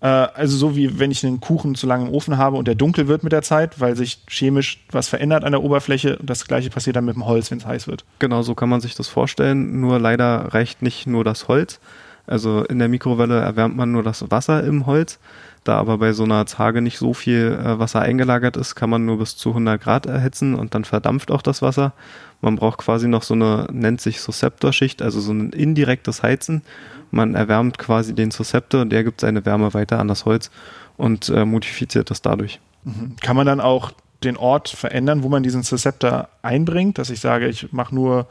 Äh, 0.00 0.06
also 0.06 0.56
so 0.56 0.76
wie 0.76 0.98
wenn 0.98 1.10
ich 1.10 1.24
einen 1.24 1.40
Kuchen 1.40 1.74
zu 1.74 1.86
lange 1.86 2.06
im 2.08 2.14
Ofen 2.14 2.38
habe 2.38 2.56
und 2.56 2.68
der 2.68 2.74
dunkel 2.74 3.08
wird 3.08 3.22
mit 3.22 3.32
der 3.32 3.42
Zeit, 3.42 3.80
weil 3.80 3.96
sich 3.96 4.22
chemisch 4.28 4.84
was 4.90 5.08
verändert 5.08 5.44
an 5.44 5.52
der 5.52 5.62
Oberfläche. 5.62 6.18
Und 6.18 6.30
das 6.30 6.46
gleiche 6.46 6.70
passiert 6.70 6.96
dann 6.96 7.04
mit 7.04 7.14
dem 7.14 7.26
Holz, 7.26 7.50
wenn 7.50 7.58
es 7.58 7.66
heiß 7.66 7.88
wird. 7.88 8.04
Genau, 8.18 8.42
so 8.42 8.54
kann 8.54 8.68
man 8.68 8.80
sich 8.80 8.94
das 8.94 9.08
vorstellen. 9.08 9.80
Nur 9.80 9.98
leider 9.98 10.54
reicht 10.54 10.82
nicht 10.82 11.06
nur 11.06 11.24
das 11.24 11.48
Holz, 11.48 11.80
also 12.26 12.62
in 12.64 12.78
der 12.78 12.88
Mikrowelle 12.88 13.40
erwärmt 13.40 13.76
man 13.76 13.90
nur 13.90 14.02
das 14.02 14.30
Wasser 14.30 14.62
im 14.62 14.86
Holz. 14.86 15.18
Da 15.64 15.76
aber 15.76 15.98
bei 15.98 16.12
so 16.12 16.24
einer 16.24 16.46
Zage 16.46 16.82
nicht 16.82 16.98
so 16.98 17.14
viel 17.14 17.58
äh, 17.60 17.78
Wasser 17.78 18.00
eingelagert 18.00 18.56
ist, 18.56 18.74
kann 18.74 18.90
man 18.90 19.04
nur 19.04 19.18
bis 19.18 19.36
zu 19.36 19.50
100 19.50 19.80
Grad 19.80 20.06
erhitzen 20.06 20.54
und 20.54 20.74
dann 20.74 20.84
verdampft 20.84 21.30
auch 21.30 21.42
das 21.42 21.62
Wasser. 21.62 21.92
Man 22.40 22.56
braucht 22.56 22.78
quasi 22.78 23.08
noch 23.08 23.22
so 23.22 23.34
eine, 23.34 23.66
nennt 23.72 24.00
sich 24.00 24.20
Susceptorschicht, 24.20 25.02
also 25.02 25.20
so 25.20 25.32
ein 25.32 25.50
indirektes 25.50 26.22
Heizen. 26.22 26.62
Man 27.10 27.34
erwärmt 27.34 27.78
quasi 27.78 28.14
den 28.14 28.30
Susceptor 28.30 28.82
und 28.82 28.90
der 28.90 29.04
gibt 29.04 29.20
seine 29.20 29.44
Wärme 29.44 29.74
weiter 29.74 29.98
an 29.98 30.08
das 30.08 30.24
Holz 30.24 30.50
und 30.96 31.28
äh, 31.30 31.44
modifiziert 31.44 32.10
das 32.10 32.22
dadurch. 32.22 32.60
Mhm. 32.84 33.16
Kann 33.20 33.36
man 33.36 33.46
dann 33.46 33.60
auch 33.60 33.92
den 34.24 34.36
Ort 34.36 34.68
verändern, 34.68 35.22
wo 35.22 35.28
man 35.28 35.42
diesen 35.42 35.62
Susceptor 35.62 36.28
einbringt, 36.42 36.98
dass 36.98 37.10
ich 37.10 37.20
sage, 37.20 37.48
ich 37.48 37.72
mache 37.72 37.94
nur 37.94 38.26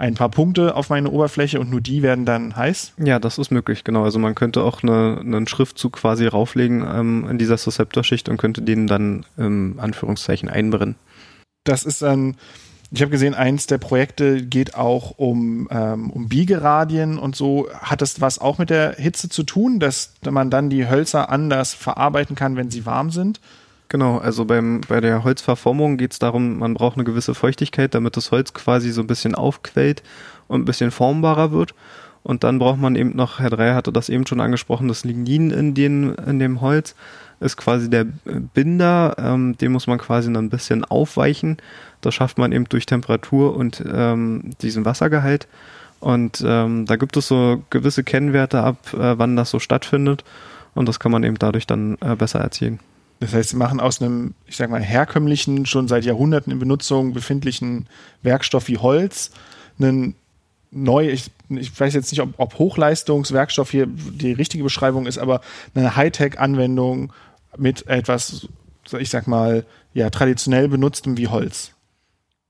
ein 0.00 0.14
paar 0.14 0.30
Punkte 0.30 0.76
auf 0.76 0.88
meine 0.88 1.10
Oberfläche 1.10 1.60
und 1.60 1.70
nur 1.70 1.82
die 1.82 2.02
werden 2.02 2.24
dann 2.24 2.56
heiß? 2.56 2.94
Ja, 2.96 3.18
das 3.18 3.36
ist 3.36 3.50
möglich, 3.50 3.84
genau. 3.84 4.02
Also 4.02 4.18
man 4.18 4.34
könnte 4.34 4.62
auch 4.62 4.82
eine, 4.82 5.18
einen 5.20 5.46
Schriftzug 5.46 5.92
quasi 5.92 6.26
rauflegen 6.26 6.82
ähm, 6.90 7.28
in 7.28 7.36
dieser 7.36 7.58
Susceptorschicht 7.58 8.30
und 8.30 8.38
könnte 8.38 8.62
den 8.62 8.86
dann 8.86 9.26
im 9.36 9.78
Anführungszeichen 9.78 10.48
einbrennen. 10.48 10.96
Das 11.64 11.84
ist 11.84 12.00
dann, 12.00 12.36
ich 12.90 13.02
habe 13.02 13.10
gesehen, 13.10 13.34
eins 13.34 13.66
der 13.66 13.76
Projekte 13.76 14.42
geht 14.42 14.74
auch 14.74 15.18
um, 15.18 15.68
ähm, 15.70 16.08
um 16.10 16.30
Biegeradien 16.30 17.18
und 17.18 17.36
so. 17.36 17.68
Hat 17.70 18.00
das 18.00 18.22
was 18.22 18.38
auch 18.38 18.56
mit 18.56 18.70
der 18.70 18.94
Hitze 18.94 19.28
zu 19.28 19.42
tun, 19.42 19.80
dass 19.80 20.14
man 20.28 20.48
dann 20.48 20.70
die 20.70 20.88
Hölzer 20.88 21.28
anders 21.28 21.74
verarbeiten 21.74 22.36
kann, 22.36 22.56
wenn 22.56 22.70
sie 22.70 22.86
warm 22.86 23.10
sind? 23.10 23.38
Genau, 23.90 24.18
also 24.18 24.44
beim, 24.44 24.82
bei 24.86 25.00
der 25.00 25.24
Holzverformung 25.24 25.96
geht 25.96 26.12
es 26.12 26.20
darum, 26.20 26.60
man 26.60 26.74
braucht 26.74 26.94
eine 26.94 27.02
gewisse 27.02 27.34
Feuchtigkeit, 27.34 27.92
damit 27.92 28.16
das 28.16 28.30
Holz 28.30 28.54
quasi 28.54 28.92
so 28.92 29.00
ein 29.00 29.08
bisschen 29.08 29.34
aufquellt 29.34 30.04
und 30.46 30.62
ein 30.62 30.64
bisschen 30.64 30.92
formbarer 30.92 31.50
wird. 31.50 31.74
Und 32.22 32.44
dann 32.44 32.60
braucht 32.60 32.78
man 32.78 32.94
eben 32.94 33.16
noch, 33.16 33.40
Herr 33.40 33.50
Dreier 33.50 33.74
hatte 33.74 33.92
das 33.92 34.08
eben 34.08 34.28
schon 34.28 34.40
angesprochen, 34.40 34.86
das 34.86 35.04
Lignin 35.04 35.50
in, 35.50 35.74
den, 35.74 36.14
in 36.14 36.38
dem 36.38 36.60
Holz 36.60 36.94
ist 37.40 37.56
quasi 37.56 37.90
der 37.90 38.04
Binder, 38.54 39.16
ähm, 39.18 39.58
den 39.58 39.72
muss 39.72 39.88
man 39.88 39.98
quasi 39.98 40.32
dann 40.32 40.44
ein 40.44 40.50
bisschen 40.50 40.84
aufweichen. 40.84 41.56
Das 42.00 42.14
schafft 42.14 42.38
man 42.38 42.52
eben 42.52 42.68
durch 42.68 42.86
Temperatur 42.86 43.56
und 43.56 43.82
ähm, 43.92 44.50
diesen 44.62 44.84
Wassergehalt. 44.84 45.48
Und 45.98 46.44
ähm, 46.46 46.86
da 46.86 46.94
gibt 46.94 47.16
es 47.16 47.26
so 47.26 47.64
gewisse 47.70 48.04
Kennwerte 48.04 48.60
ab, 48.62 48.94
äh, 48.94 49.18
wann 49.18 49.34
das 49.34 49.50
so 49.50 49.58
stattfindet. 49.58 50.22
Und 50.76 50.88
das 50.88 51.00
kann 51.00 51.10
man 51.10 51.24
eben 51.24 51.38
dadurch 51.40 51.66
dann 51.66 51.98
äh, 52.00 52.14
besser 52.14 52.38
erzielen. 52.38 52.78
Das 53.20 53.34
heißt, 53.34 53.50
sie 53.50 53.56
machen 53.56 53.80
aus 53.80 54.00
einem, 54.00 54.34
ich 54.46 54.56
sag 54.56 54.70
mal, 54.70 54.82
herkömmlichen, 54.82 55.66
schon 55.66 55.88
seit 55.88 56.04
Jahrhunderten 56.04 56.52
in 56.52 56.58
Benutzung 56.58 57.12
befindlichen 57.12 57.86
Werkstoff 58.22 58.68
wie 58.68 58.78
Holz 58.78 59.30
einen 59.78 60.14
neu, 60.70 61.08
ich, 61.08 61.30
ich 61.48 61.78
weiß 61.78 61.94
jetzt 61.94 62.12
nicht, 62.12 62.20
ob, 62.20 62.34
ob 62.38 62.58
Hochleistungswerkstoff 62.58 63.70
hier 63.70 63.86
die 63.86 64.32
richtige 64.32 64.64
Beschreibung 64.64 65.06
ist, 65.06 65.18
aber 65.18 65.40
eine 65.74 65.96
Hightech-Anwendung 65.96 67.12
mit 67.56 67.86
etwas, 67.88 68.48
ich 68.98 69.10
sag 69.10 69.26
mal, 69.26 69.64
ja, 69.92 70.10
traditionell 70.10 70.68
benutztem 70.68 71.16
wie 71.16 71.28
Holz. 71.28 71.72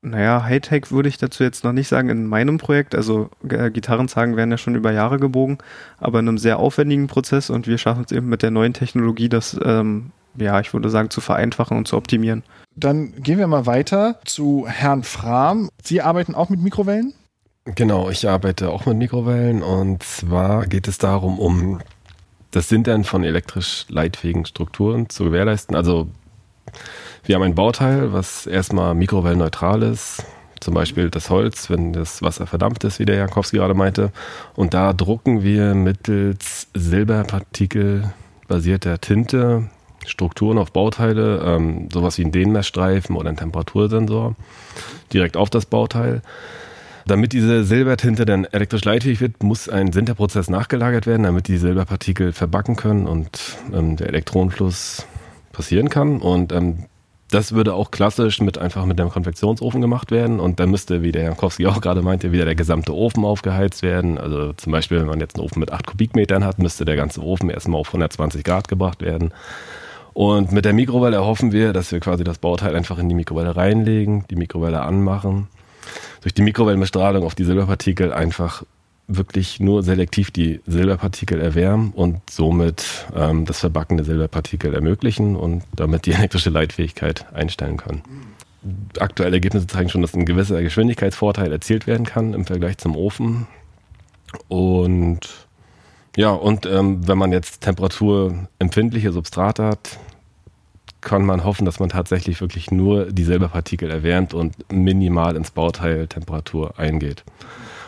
Naja, 0.03 0.45
Hightech 0.45 0.91
würde 0.91 1.09
ich 1.09 1.19
dazu 1.19 1.43
jetzt 1.43 1.62
noch 1.62 1.73
nicht 1.73 1.89
sagen 1.89 2.09
in 2.09 2.27
meinem 2.27 2.57
Projekt. 2.57 2.95
Also 2.95 3.29
äh, 3.47 3.71
Gitarrenzagen 3.71 4.37
werden 4.37 4.50
ja 4.50 4.57
schon 4.57 4.75
über 4.75 4.93
Jahre 4.93 5.19
gebogen, 5.19 5.59
aber 5.99 6.21
in 6.21 6.29
einem 6.29 6.39
sehr 6.39 6.59
aufwendigen 6.59 7.07
Prozess 7.07 7.50
und 7.50 7.67
wir 7.67 7.77
schaffen 7.77 8.05
es 8.07 8.12
eben 8.12 8.29
mit 8.29 8.43
der 8.43 8.50
neuen 8.50 8.73
Technologie, 8.73 9.29
das, 9.29 9.59
ähm, 9.62 10.12
ja, 10.37 10.60
ich 10.60 10.72
würde 10.72 10.90
sagen, 10.90 11.10
zu 11.10 11.20
vereinfachen 11.20 11.76
und 11.76 11.88
zu 11.88 11.96
optimieren. 11.96 12.42
Dann 12.76 13.12
gehen 13.22 13.38
wir 13.38 13.46
mal 13.46 13.66
weiter 13.66 14.20
zu 14.25 14.66
Herrn 14.68 15.02
Frahm. 15.02 15.68
Sie 15.82 16.02
arbeiten 16.02 16.34
auch 16.34 16.49
mit 16.49 16.60
Mikrowellen? 16.60 17.14
Genau, 17.64 18.08
ich 18.08 18.28
arbeite 18.28 18.70
auch 18.70 18.87
mit 18.87 18.96
Mikrowellen 18.96 19.62
und 19.62 20.02
zwar 20.02 20.66
geht 20.66 20.88
es 20.88 20.99
darum, 20.99 21.38
um 21.38 21.80
das 22.50 22.68
Sintern 22.68 23.04
von 23.04 23.22
elektrisch 23.22 23.84
leitfähigen 23.88 24.46
Strukturen 24.46 25.08
zu 25.08 25.25
gewährleisten. 25.25 25.76
Also 25.76 26.08
wir 27.25 27.34
haben 27.34 27.42
ein 27.42 27.54
Bauteil, 27.54 28.12
was 28.12 28.46
erstmal 28.46 28.94
mikrowellenneutral 28.94 29.82
ist, 29.82 30.25
zum 30.60 30.75
Beispiel 30.75 31.10
das 31.10 31.30
Holz, 31.30 31.70
wenn 31.70 31.92
das 31.92 32.22
Wasser 32.22 32.46
verdampft 32.46 32.84
ist, 32.84 32.99
wie 32.99 33.04
der 33.04 33.16
Jakowski 33.16 33.58
gerade 33.58 33.75
meinte. 33.75 34.10
Und 34.54 34.75
da 34.75 34.92
drucken 34.92 35.42
wir 35.42 35.75
mittels 35.75 36.68
Silberpartikel 36.75 38.12
basierter 38.49 39.00
Tinte 39.00 39.68
Strukturen 40.07 40.59
auf 40.59 40.73
Bauteile, 40.73 41.42
ähm, 41.45 41.88
sowas 41.92 42.19
wie 42.19 42.25
ein 42.25 42.33
Dehnmessstreifen 42.33 43.16
oder 43.16 43.30
ein 43.30 43.37
Temperatursensor, 43.37 44.35
direkt 45.12 45.37
auf 45.37 45.50
das 45.50 45.66
Bauteil. 45.66 46.23
Damit 47.07 47.33
diese 47.33 47.64
Silbertinte 47.64 48.25
dann 48.25 48.45
elektrisch 48.45 48.85
leitfähig 48.85 49.21
wird, 49.21 49.42
muss 49.42 49.69
ein 49.69 49.92
Sinterprozess 49.92 50.49
nachgelagert 50.49 51.07
werden, 51.07 51.25
damit 51.25 51.49
die 51.49 51.57
Silberpartikel 51.57 52.33
verbacken 52.33 52.76
können 52.76 53.07
und 53.07 53.59
ähm, 53.73 53.97
der 53.97 54.09
Elektronenfluss 54.09 55.07
passieren 55.52 55.88
kann. 55.88 56.21
Und 56.21 56.52
ähm, 56.52 56.85
das 57.30 57.52
würde 57.52 57.75
auch 57.75 57.90
klassisch 57.90 58.40
mit 58.40 58.59
einfach 58.59 58.85
mit 58.87 59.00
einem 59.00 59.11
Konvektionsofen 59.11 59.80
gemacht 59.80 60.11
werden 60.11 60.40
und 60.40 60.59
dann 60.59 60.71
müsste, 60.71 61.02
wie 61.02 61.12
der 61.12 61.23
Jankowski 61.23 61.66
auch 61.69 61.80
gerade 61.80 62.02
meinte, 62.02 62.33
wieder 62.33 62.45
der 62.45 62.54
gesamte 62.54 62.95
Ofen 62.95 63.25
aufgeheizt 63.25 63.83
werden. 63.83 64.19
Also 64.19 64.52
zum 64.54 64.73
Beispiel, 64.73 65.00
wenn 65.00 65.07
man 65.07 65.21
jetzt 65.21 65.37
einen 65.37 65.45
Ofen 65.45 65.61
mit 65.61 65.73
8 65.73 65.87
Kubikmetern 65.87 66.45
hat, 66.45 66.59
müsste 66.59 66.85
der 66.85 66.97
ganze 66.97 67.23
Ofen 67.23 67.50
erstmal 67.50 67.80
auf 67.80 67.88
120 67.88 68.45
Grad 68.45 68.69
gebracht 68.69 69.02
werden. 69.02 69.33
Und 70.21 70.53
mit 70.53 70.67
der 70.67 70.75
Mikrowelle 70.75 71.17
erhoffen 71.17 71.50
wir, 71.50 71.73
dass 71.73 71.93
wir 71.93 72.00
quasi 72.00 72.25
das 72.25 72.37
Bauteil 72.37 72.77
einfach 72.77 72.99
in 72.99 73.09
die 73.09 73.15
Mikrowelle 73.15 73.57
reinlegen, 73.57 74.27
die 74.29 74.37
Mikrowelle 74.37 74.83
anmachen, 74.83 75.49
durch 76.21 76.35
die 76.35 76.43
Mikrowellenbestrahlung 76.43 77.25
auf 77.25 77.35
die 77.35 77.45
Silberpartikel 77.45 78.12
einfach 78.12 78.62
wirklich 79.09 79.61
nur 79.61 79.83
selektiv 79.83 80.31
die 80.31 80.61
Silberpartikel 80.67 81.41
erwärmen 81.41 81.93
und 81.95 82.21
somit 82.29 82.85
ähm, 83.17 83.47
das 83.47 83.61
Verbacken 83.61 83.97
der 83.97 84.05
Silberpartikel 84.05 84.75
ermöglichen 84.75 85.37
und 85.37 85.62
damit 85.75 86.05
die 86.05 86.12
elektrische 86.19 86.50
Leitfähigkeit 86.50 87.25
einstellen 87.33 87.79
können. 87.79 88.03
Aktuelle 88.99 89.37
Ergebnisse 89.37 89.69
zeigen 89.69 89.89
schon, 89.89 90.03
dass 90.03 90.12
ein 90.12 90.27
gewisser 90.27 90.61
Geschwindigkeitsvorteil 90.61 91.50
erzielt 91.50 91.87
werden 91.87 92.05
kann 92.05 92.35
im 92.35 92.45
Vergleich 92.45 92.77
zum 92.77 92.95
Ofen. 92.95 93.47
Und 94.49 95.21
ja, 96.15 96.33
und 96.33 96.67
ähm, 96.67 97.09
wenn 97.09 97.17
man 97.17 97.33
jetzt 97.33 97.62
temperaturempfindliche 97.62 99.12
Substrate 99.12 99.65
hat, 99.65 99.99
kann 101.00 101.25
man 101.25 101.45
hoffen, 101.45 101.64
dass 101.64 101.80
man 101.80 101.88
tatsächlich 101.88 102.40
wirklich 102.40 102.71
nur 102.71 103.07
die 103.07 103.25
Silberpartikel 103.25 103.90
erwärmt 103.90 104.35
und 104.35 104.54
minimal 104.71 105.37
ins 105.37 105.50
Bauteil 105.50 106.07
Temperatur 106.07 106.78
eingeht. 106.78 107.25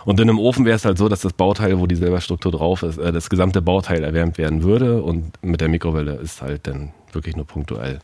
Und 0.05 0.19
in 0.19 0.29
einem 0.29 0.39
Ofen 0.39 0.65
wäre 0.65 0.77
es 0.77 0.85
halt 0.85 0.99
so, 0.99 1.09
dass 1.09 1.21
das 1.21 1.33
Bauteil, 1.33 1.79
wo 1.79 1.87
die 1.87 1.95
Silberstruktur 1.95 2.53
drauf 2.53 2.83
ist, 2.83 2.99
äh, 2.99 3.13
das 3.13 3.31
gesamte 3.31 3.63
Bauteil 3.63 4.03
erwärmt 4.03 4.39
werden 4.39 4.63
würde 4.63 5.03
und 5.03 5.33
mit 5.43 5.61
der 5.61 5.69
Mikrowelle 5.69 6.15
ist 6.15 6.43
halt 6.43 6.67
dann 6.67 6.93
wirklich 7.13 7.37
nur 7.37 7.47
punktuell. 7.47 8.01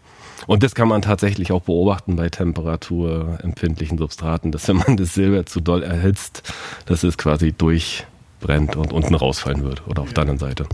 Und 0.47 0.63
das 0.63 0.75
kann 0.75 0.89
man 0.89 1.03
tatsächlich 1.03 1.51
auch 1.51 1.63
beobachten 1.63 2.17
bei 2.17 2.29
temperaturempfindlichen 2.29 3.99
Substraten, 3.99 4.53
dass 4.53 4.69
wenn 4.69 4.77
man 4.77 4.97
das 4.97 5.15
Silber 5.15 5.47
zu 5.47 5.61
doll 5.61 5.83
erhitzt, 5.83 6.53
dass 6.87 7.03
es 7.03 7.19
quasi 7.19 7.53
durchbrennt 7.53 8.77
und 8.77 8.93
unten 8.93 9.15
rausfallen 9.15 9.65
wird 9.65 9.87
oder 9.89 10.03
auf 10.03 10.13
der 10.13 10.23
anderen 10.23 10.39
Seite. 10.39 10.67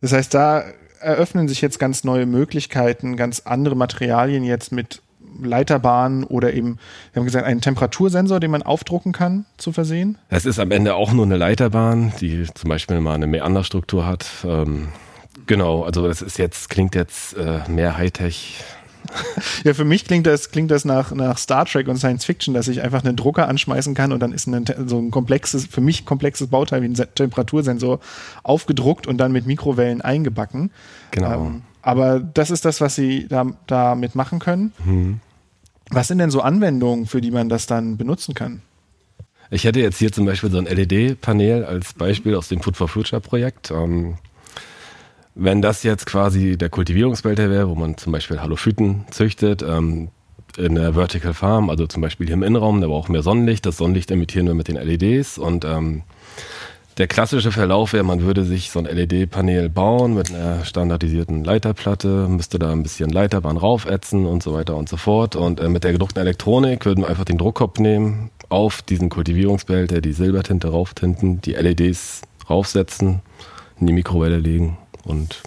Das 0.00 0.12
heißt, 0.12 0.34
da 0.34 0.64
eröffnen 1.02 1.48
sich 1.48 1.60
jetzt 1.60 1.78
ganz 1.78 2.04
neue 2.04 2.26
Möglichkeiten, 2.26 3.16
ganz 3.16 3.40
andere 3.40 3.74
Materialien 3.74 4.44
jetzt 4.44 4.72
mit 4.72 5.02
Leiterbahnen 5.40 6.24
oder 6.24 6.52
eben, 6.52 6.78
wir 7.12 7.20
haben 7.20 7.26
gesagt, 7.26 7.46
einen 7.46 7.60
Temperatursensor, 7.60 8.40
den 8.40 8.50
man 8.50 8.62
aufdrucken 8.62 9.12
kann, 9.12 9.46
zu 9.56 9.72
versehen? 9.72 10.18
Es 10.28 10.44
ist 10.44 10.58
am 10.58 10.70
Ende 10.70 10.94
auch 10.94 11.12
nur 11.12 11.24
eine 11.24 11.36
Leiterbahn, 11.36 12.12
die 12.20 12.46
zum 12.54 12.68
Beispiel 12.68 13.00
mal 13.00 13.14
eine 13.14 13.26
Meanderstruktur 13.26 14.06
hat. 14.06 14.26
Ähm, 14.44 14.88
genau, 15.46 15.84
also 15.84 16.06
es 16.06 16.22
ist 16.22 16.38
jetzt, 16.38 16.70
klingt 16.70 16.94
jetzt 16.94 17.36
äh, 17.36 17.60
mehr 17.68 17.96
Hightech 17.96 18.62
ja, 19.64 19.74
für 19.74 19.84
mich 19.84 20.04
klingt 20.04 20.26
das, 20.26 20.50
klingt 20.50 20.70
das 20.70 20.84
nach, 20.84 21.12
nach 21.12 21.38
Star 21.38 21.64
Trek 21.64 21.88
und 21.88 21.96
Science 21.96 22.24
Fiction, 22.24 22.54
dass 22.54 22.68
ich 22.68 22.82
einfach 22.82 23.04
einen 23.04 23.16
Drucker 23.16 23.48
anschmeißen 23.48 23.94
kann 23.94 24.12
und 24.12 24.20
dann 24.20 24.32
ist 24.32 24.46
ein, 24.46 24.64
so 24.86 24.98
ein 24.98 25.10
komplexes, 25.10 25.66
für 25.66 25.80
mich 25.80 26.04
komplexes 26.04 26.48
Bauteil 26.48 26.82
wie 26.82 26.86
ein 26.86 26.94
Temperatursensor 26.94 28.00
aufgedruckt 28.42 29.06
und 29.06 29.18
dann 29.18 29.32
mit 29.32 29.46
Mikrowellen 29.46 30.00
eingebacken. 30.00 30.70
Genau. 31.10 31.46
Ähm, 31.46 31.62
aber 31.82 32.20
das 32.20 32.50
ist 32.50 32.64
das, 32.64 32.80
was 32.80 32.94
Sie 32.94 33.26
da, 33.28 33.46
damit 33.66 34.14
machen 34.14 34.38
können. 34.38 34.72
Mhm. 34.84 35.20
Was 35.90 36.08
sind 36.08 36.18
denn 36.18 36.30
so 36.30 36.40
Anwendungen, 36.40 37.06
für 37.06 37.20
die 37.20 37.30
man 37.30 37.48
das 37.48 37.66
dann 37.66 37.96
benutzen 37.96 38.34
kann? 38.34 38.62
Ich 39.50 39.64
hätte 39.64 39.80
jetzt 39.80 39.98
hier 39.98 40.10
zum 40.10 40.24
Beispiel 40.24 40.50
so 40.50 40.56
ein 40.56 40.64
LED-Panel 40.64 41.64
als 41.66 41.92
Beispiel 41.92 42.34
aus 42.34 42.48
dem 42.48 42.62
Food 42.62 42.76
for 42.76 42.88
Future 42.88 43.20
Projekt. 43.20 43.70
Ähm, 43.70 44.14
wenn 45.34 45.62
das 45.62 45.82
jetzt 45.82 46.06
quasi 46.06 46.56
der 46.56 46.68
Kultivierungsbehälter 46.68 47.50
wäre, 47.50 47.68
wo 47.68 47.74
man 47.74 47.96
zum 47.96 48.12
Beispiel 48.12 48.40
Halophyten 48.40 49.06
züchtet, 49.10 49.62
ähm, 49.62 50.08
in 50.58 50.74
der 50.74 50.94
Vertical 50.94 51.32
Farm, 51.32 51.70
also 51.70 51.86
zum 51.86 52.02
Beispiel 52.02 52.26
hier 52.26 52.34
im 52.34 52.42
Innenraum, 52.42 52.80
da 52.80 52.86
brauchen 52.86 53.14
wir 53.14 53.22
Sonnenlicht. 53.22 53.64
Das 53.64 53.78
Sonnenlicht 53.78 54.10
emittieren 54.10 54.46
wir 54.46 54.54
mit 54.54 54.68
den 54.68 54.76
LEDs 54.76 55.38
und 55.38 55.64
ähm, 55.64 56.02
der 56.98 57.06
klassische 57.06 57.52
Verlauf 57.52 57.94
wäre, 57.94 58.04
man 58.04 58.20
würde 58.20 58.44
sich 58.44 58.70
so 58.70 58.78
ein 58.78 58.84
LED-Panel 58.84 59.70
bauen 59.70 60.12
mit 60.12 60.30
einer 60.30 60.62
standardisierten 60.66 61.42
Leiterplatte, 61.42 62.28
müsste 62.28 62.58
da 62.58 62.70
ein 62.70 62.82
bisschen 62.82 63.08
Leiterbahn 63.08 63.56
raufätzen 63.56 64.26
und 64.26 64.42
so 64.42 64.52
weiter 64.52 64.76
und 64.76 64.90
so 64.90 64.98
fort. 64.98 65.34
Und 65.34 65.58
äh, 65.58 65.70
mit 65.70 65.84
der 65.84 65.92
gedruckten 65.92 66.20
Elektronik 66.20 66.84
würden 66.84 67.04
wir 67.04 67.08
einfach 67.08 67.24
den 67.24 67.38
Druckkopf 67.38 67.78
nehmen, 67.78 68.30
auf 68.50 68.82
diesen 68.82 69.08
Kultivierungsbehälter 69.08 70.02
die 70.02 70.12
Silbertinte 70.12 70.68
rauftinten, 70.68 71.40
die 71.40 71.52
LEDs 71.52 72.20
raufsetzen, 72.50 73.22
in 73.80 73.86
die 73.86 73.94
Mikrowelle 73.94 74.38
legen 74.38 74.76
und 75.04 75.42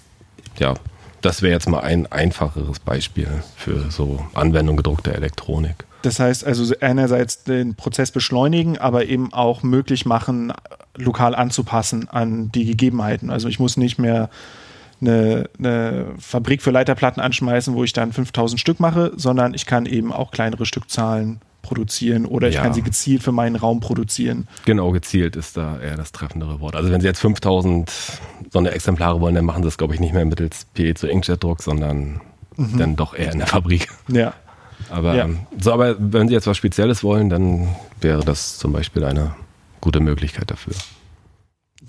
ja, 0.57 0.73
das 1.21 1.41
wäre 1.41 1.53
jetzt 1.53 1.67
mal 1.67 1.79
ein 1.79 2.11
einfacheres 2.11 2.79
Beispiel 2.79 3.27
für 3.55 3.89
so 3.89 4.23
Anwendung 4.33 4.77
gedruckter 4.77 5.13
Elektronik. 5.13 5.85
Das 6.03 6.19
heißt 6.19 6.45
also 6.45 6.71
einerseits 6.81 7.43
den 7.43 7.73
Prozess 7.73 8.11
beschleunigen, 8.11 8.77
aber 8.77 9.05
eben 9.05 9.33
auch 9.33 9.63
möglich 9.63 10.05
machen, 10.05 10.53
lokal 10.95 11.33
anzupassen 11.33 12.07
an 12.09 12.51
die 12.51 12.65
Gegebenheiten. 12.65 13.31
Also 13.31 13.47
ich 13.47 13.59
muss 13.59 13.75
nicht 13.75 13.97
mehr 13.97 14.29
eine, 15.01 15.49
eine, 15.57 16.05
Fabrik 16.19 16.61
für 16.61 16.71
Leiterplatten 16.71 17.21
anschmeißen, 17.21 17.73
wo 17.73 17.83
ich 17.83 17.91
dann 17.91 18.13
5000 18.13 18.59
Stück 18.59 18.79
mache, 18.79 19.11
sondern 19.15 19.55
ich 19.55 19.65
kann 19.65 19.87
eben 19.87 20.13
auch 20.13 20.31
kleinere 20.31 20.65
Stückzahlen 20.65 21.41
produzieren 21.65 22.25
oder 22.25 22.47
ich 22.47 22.55
ja. 22.55 22.61
kann 22.61 22.73
sie 22.73 22.83
gezielt 22.83 23.23
für 23.23 23.31
meinen 23.31 23.55
Raum 23.55 23.79
produzieren. 23.79 24.47
Genau, 24.65 24.91
gezielt 24.91 25.35
ist 25.35 25.57
da 25.57 25.79
eher 25.79 25.97
das 25.97 26.11
treffendere 26.11 26.59
Wort. 26.59 26.75
Also 26.75 26.91
wenn 26.91 27.01
Sie 27.01 27.07
jetzt 27.07 27.19
5000 27.19 27.91
so 28.51 28.59
eine 28.59 28.71
Exemplare 28.71 29.19
wollen, 29.19 29.35
dann 29.35 29.45
machen 29.45 29.63
Sie 29.63 29.67
das, 29.67 29.77
glaube 29.77 29.95
ich, 29.95 29.99
nicht 29.99 30.13
mehr 30.13 30.25
mittels 30.25 30.65
PE 30.73 30.93
zu 30.93 31.07
Inkjet-Druck, 31.07 31.63
sondern 31.63 32.21
mhm. 32.55 32.77
dann 32.77 32.95
doch 32.95 33.15
eher 33.15 33.31
in 33.31 33.39
der 33.39 33.47
Fabrik. 33.47 33.89
Ja. 34.07 34.33
Aber, 34.89 35.15
ja. 35.15 35.27
so, 35.59 35.73
aber 35.73 35.95
wenn 35.97 36.27
Sie 36.27 36.33
jetzt 36.33 36.47
was 36.47 36.57
Spezielles 36.57 37.03
wollen, 37.03 37.29
dann 37.29 37.75
wäre 38.01 38.23
das 38.23 38.57
zum 38.57 38.71
Beispiel 38.71 39.03
eine 39.03 39.35
gute 39.81 39.99
Möglichkeit 39.99 40.51
dafür. 40.51 40.73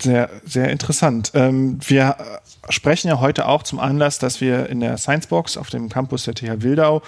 Sehr, 0.01 0.29
sehr 0.45 0.69
interessant. 0.69 1.31
Ähm, 1.33 1.79
wir 1.87 2.17
sprechen 2.69 3.07
ja 3.07 3.19
heute 3.19 3.47
auch 3.47 3.63
zum 3.63 3.79
Anlass, 3.79 4.19
dass 4.19 4.41
wir 4.41 4.69
in 4.69 4.79
der 4.79 4.97
Sciencebox 4.97 5.57
auf 5.57 5.69
dem 5.69 5.89
Campus 5.89 6.23
der 6.23 6.35
TH 6.35 6.61
Wildau 6.61 7.01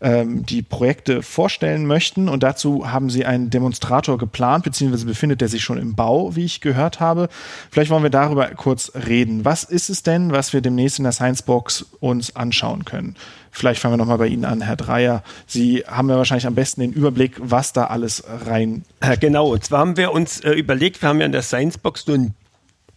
ähm, 0.00 0.44
die 0.44 0.62
Projekte 0.62 1.22
vorstellen 1.22 1.86
möchten. 1.86 2.28
Und 2.28 2.42
dazu 2.42 2.90
haben 2.90 3.10
sie 3.10 3.24
einen 3.24 3.50
Demonstrator 3.50 4.18
geplant, 4.18 4.64
beziehungsweise 4.64 5.06
befindet 5.06 5.40
der 5.40 5.48
sich 5.48 5.62
schon 5.62 5.78
im 5.78 5.94
Bau, 5.94 6.34
wie 6.34 6.44
ich 6.44 6.60
gehört 6.60 7.00
habe. 7.00 7.28
Vielleicht 7.70 7.90
wollen 7.90 8.02
wir 8.02 8.10
darüber 8.10 8.46
kurz 8.48 8.92
reden. 8.94 9.44
Was 9.44 9.64
ist 9.64 9.90
es 9.90 10.02
denn, 10.02 10.32
was 10.32 10.52
wir 10.52 10.60
demnächst 10.60 10.98
in 10.98 11.04
der 11.04 11.12
Sciencebox 11.12 11.86
uns 12.00 12.34
anschauen 12.34 12.84
können? 12.84 13.14
Vielleicht 13.54 13.82
fangen 13.82 13.92
wir 13.92 13.98
nochmal 13.98 14.18
bei 14.18 14.28
Ihnen 14.28 14.46
an, 14.46 14.62
Herr 14.62 14.76
Dreier. 14.76 15.22
Sie 15.46 15.84
haben 15.86 16.08
ja 16.08 16.16
wahrscheinlich 16.16 16.46
am 16.46 16.54
besten 16.54 16.80
den 16.80 16.92
Überblick, 16.92 17.34
was 17.38 17.74
da 17.74 17.84
alles 17.84 18.24
rein. 18.46 18.84
Genau, 19.20 19.52
und 19.52 19.62
zwar 19.62 19.80
haben 19.80 19.98
wir 19.98 20.12
uns 20.12 20.40
äh, 20.40 20.52
überlegt, 20.52 21.02
wir 21.02 21.10
haben 21.10 21.20
ja 21.20 21.26
in 21.26 21.32
der 21.32 21.42
Sciencebox 21.42 22.06
nur 22.06 22.16
einen 22.16 22.34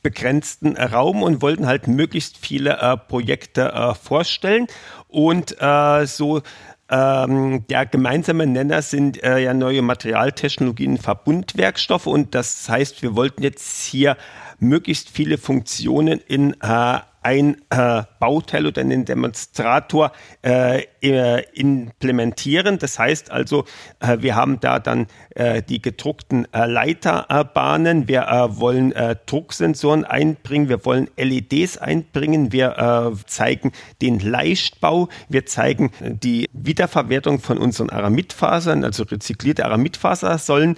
begrenzten 0.01 0.77
Raum 0.77 1.23
und 1.23 1.41
wollten 1.41 1.67
halt 1.67 1.87
möglichst 1.87 2.37
viele 2.37 2.77
äh, 2.77 2.95
Projekte 2.95 3.73
äh, 3.73 3.95
vorstellen. 3.95 4.67
Und 5.09 5.61
äh, 5.61 6.05
so 6.05 6.41
ähm, 6.89 7.65
der 7.67 7.85
gemeinsame 7.85 8.47
Nenner 8.47 8.81
sind 8.81 9.21
äh, 9.23 9.39
ja 9.39 9.53
neue 9.53 9.81
Materialtechnologien, 9.81 10.99
Verbundwerkstoffe 10.99 12.05
und 12.05 12.35
das 12.35 12.69
heißt, 12.69 13.01
wir 13.01 13.15
wollten 13.15 13.41
jetzt 13.41 13.83
hier 13.83 14.15
möglichst 14.59 15.09
viele 15.09 15.37
Funktionen 15.37 16.19
in 16.19 16.55
äh, 16.61 16.99
ein 17.23 17.57
äh, 17.71 18.03
Bauteil 18.25 18.65
oder 18.65 18.81
einen 18.81 19.05
Demonstrator 19.05 20.11
äh, 20.41 20.85
äh, 21.03 21.43
implementieren. 21.53 22.79
Das 22.79 22.97
heißt 22.97 23.29
also, 23.29 23.65
äh, 23.99 24.17
wir 24.21 24.35
haben 24.35 24.59
da 24.59 24.79
dann 24.79 25.05
äh, 25.35 25.61
die 25.61 25.79
gedruckten 25.79 26.47
äh, 26.51 26.65
Leiterbahnen. 26.65 28.07
Wir 28.07 28.25
wollen 28.49 28.93
Drucksensoren 29.27 30.05
einbringen. 30.05 30.69
Wir 30.69 30.83
wollen 30.85 31.07
LEDs 31.17 31.77
einbringen. 31.77 32.51
Wir 32.51 33.13
zeigen 33.27 33.71
den 34.01 34.19
Leichtbau. 34.19 35.09
Wir 35.29 35.45
zeigen 35.45 35.91
die 36.01 36.49
Wiederverwertung 36.53 37.39
von 37.39 37.57
unseren 37.57 37.89
Aramidfasern. 37.89 38.83
Also 38.83 39.03
rezyklierte 39.03 39.65
Aramidfaser 39.65 40.37
sollen 40.37 40.77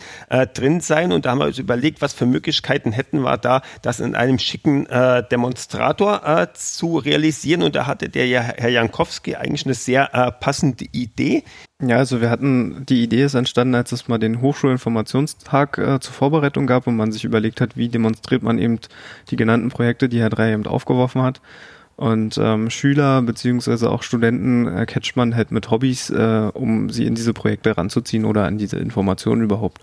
drin 0.53 0.81
sein. 0.81 1.11
Und 1.11 1.25
da 1.25 1.31
haben 1.31 1.39
wir 1.39 1.45
uns 1.45 1.59
überlegt, 1.59 2.01
was 2.01 2.13
für 2.13 2.25
Möglichkeiten 2.25 2.91
hätten 2.91 3.21
wir 3.21 3.37
da, 3.37 3.61
das 3.81 3.99
in 3.99 4.15
einem 4.15 4.39
schicken 4.39 4.87
Demonstrator 5.31 6.49
zu 6.53 6.97
realisieren. 6.97 7.36
Und 7.45 7.75
da 7.75 7.85
hatte 7.85 8.09
der 8.09 8.25
Herr 8.41 8.69
Jankowski 8.69 9.35
eigentlich 9.35 9.65
eine 9.65 9.73
sehr 9.73 10.13
äh, 10.13 10.31
passende 10.31 10.85
Idee. 10.91 11.43
Ja, 11.81 11.97
also 11.97 12.21
wir 12.21 12.29
hatten, 12.29 12.85
die 12.87 13.03
Idee 13.03 13.23
ist 13.23 13.35
entstanden, 13.35 13.75
als 13.75 13.91
es 13.91 14.07
mal 14.07 14.17
den 14.17 14.41
Hochschulinformationstag 14.41 15.77
äh, 15.77 15.99
zur 15.99 16.13
Vorbereitung 16.13 16.65
gab 16.65 16.87
und 16.87 16.95
man 16.95 17.11
sich 17.11 17.23
überlegt 17.23 17.61
hat, 17.61 17.77
wie 17.77 17.89
demonstriert 17.89 18.41
man 18.41 18.57
eben 18.57 18.79
die 19.29 19.35
genannten 19.35 19.69
Projekte, 19.69 20.09
die 20.09 20.19
Herr 20.19 20.29
Drei 20.29 20.53
eben 20.53 20.65
aufgeworfen 20.65 21.21
hat. 21.21 21.41
Und 21.95 22.37
ähm, 22.37 22.69
Schüler 22.69 23.21
beziehungsweise 23.23 23.89
auch 23.89 24.03
Studenten 24.03 24.67
äh, 24.67 24.85
catcht 24.85 25.15
man 25.15 25.35
halt 25.35 25.51
mit 25.51 25.71
Hobbys, 25.71 26.11
äh, 26.11 26.51
um 26.53 26.89
sie 26.89 27.05
in 27.05 27.15
diese 27.15 27.33
Projekte 27.33 27.75
ranzuziehen 27.75 28.25
oder 28.25 28.45
an 28.45 28.57
diese 28.57 28.77
Informationen 28.77 29.41
überhaupt. 29.41 29.81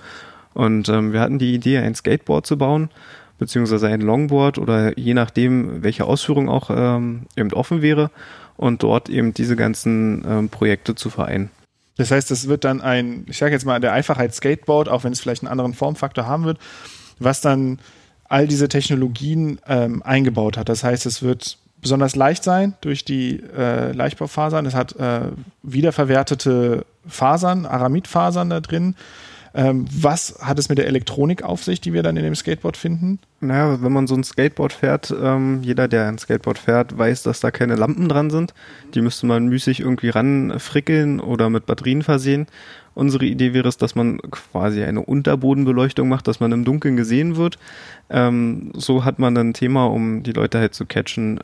Und 0.52 0.88
ähm, 0.88 1.12
wir 1.12 1.20
hatten 1.20 1.40
die 1.40 1.52
Idee, 1.52 1.78
ein 1.78 1.94
Skateboard 1.94 2.46
zu 2.46 2.56
bauen, 2.56 2.90
beziehungsweise 3.38 3.88
ein 3.88 4.00
Longboard 4.00 4.58
oder 4.58 4.98
je 4.98 5.14
nachdem, 5.14 5.82
welche 5.82 6.04
Ausführung 6.04 6.48
auch 6.48 6.70
ähm, 6.70 7.26
eben 7.36 7.52
offen 7.52 7.82
wäre 7.82 8.10
und 8.56 8.82
dort 8.82 9.08
eben 9.08 9.34
diese 9.34 9.56
ganzen 9.56 10.24
ähm, 10.26 10.48
Projekte 10.48 10.94
zu 10.94 11.10
vereinen. 11.10 11.50
Das 11.96 12.10
heißt, 12.10 12.30
es 12.30 12.48
wird 12.48 12.64
dann 12.64 12.80
ein, 12.80 13.24
ich 13.28 13.38
sage 13.38 13.52
jetzt 13.52 13.64
mal, 13.64 13.80
der 13.80 13.92
Einfachheit 13.92 14.34
Skateboard, 14.34 14.88
auch 14.88 15.04
wenn 15.04 15.12
es 15.12 15.20
vielleicht 15.20 15.42
einen 15.42 15.50
anderen 15.50 15.74
Formfaktor 15.74 16.26
haben 16.26 16.44
wird, 16.44 16.58
was 17.18 17.40
dann 17.40 17.78
all 18.28 18.48
diese 18.48 18.68
Technologien 18.68 19.60
ähm, 19.66 20.02
eingebaut 20.02 20.56
hat. 20.56 20.68
Das 20.68 20.82
heißt, 20.82 21.06
es 21.06 21.22
wird 21.22 21.58
besonders 21.80 22.16
leicht 22.16 22.42
sein 22.42 22.74
durch 22.80 23.04
die 23.04 23.40
äh, 23.56 23.92
Leichtbaufasern. 23.92 24.66
Es 24.66 24.74
hat 24.74 24.96
äh, 24.96 25.28
wiederverwertete 25.62 26.84
Fasern, 27.06 27.66
Aramidfasern 27.66 28.50
da 28.50 28.60
drin. 28.60 28.96
Ähm, 29.56 29.86
was 29.88 30.36
hat 30.40 30.58
es 30.58 30.68
mit 30.68 30.78
der 30.78 30.88
Elektronik 30.88 31.44
auf 31.44 31.62
sich, 31.62 31.80
die 31.80 31.92
wir 31.92 32.02
dann 32.02 32.16
in 32.16 32.24
dem 32.24 32.34
Skateboard 32.34 32.76
finden? 32.76 33.20
Naja, 33.40 33.80
wenn 33.82 33.92
man 33.92 34.08
so 34.08 34.16
ein 34.16 34.24
Skateboard 34.24 34.72
fährt, 34.72 35.14
ähm, 35.16 35.62
jeder, 35.62 35.86
der 35.86 36.08
ein 36.08 36.18
Skateboard 36.18 36.58
fährt, 36.58 36.98
weiß, 36.98 37.22
dass 37.22 37.38
da 37.38 37.52
keine 37.52 37.76
Lampen 37.76 38.08
dran 38.08 38.30
sind. 38.30 38.52
Die 38.94 39.00
müsste 39.00 39.26
man 39.26 39.46
müßig 39.46 39.78
irgendwie 39.80 40.08
ranfrickeln 40.08 41.20
oder 41.20 41.50
mit 41.50 41.66
Batterien 41.66 42.02
versehen. 42.02 42.46
Unsere 42.94 43.26
Idee 43.26 43.54
wäre 43.54 43.68
es, 43.68 43.76
dass 43.76 43.94
man 43.94 44.18
quasi 44.30 44.82
eine 44.82 45.02
Unterbodenbeleuchtung 45.02 46.08
macht, 46.08 46.26
dass 46.26 46.40
man 46.40 46.50
im 46.50 46.64
Dunkeln 46.64 46.96
gesehen 46.96 47.36
wird. 47.36 47.58
Ähm, 48.10 48.72
so 48.74 49.04
hat 49.04 49.20
man 49.20 49.36
ein 49.36 49.54
Thema, 49.54 49.86
um 49.86 50.24
die 50.24 50.32
Leute 50.32 50.58
halt 50.58 50.74
zu 50.74 50.84
catchen. 50.84 51.38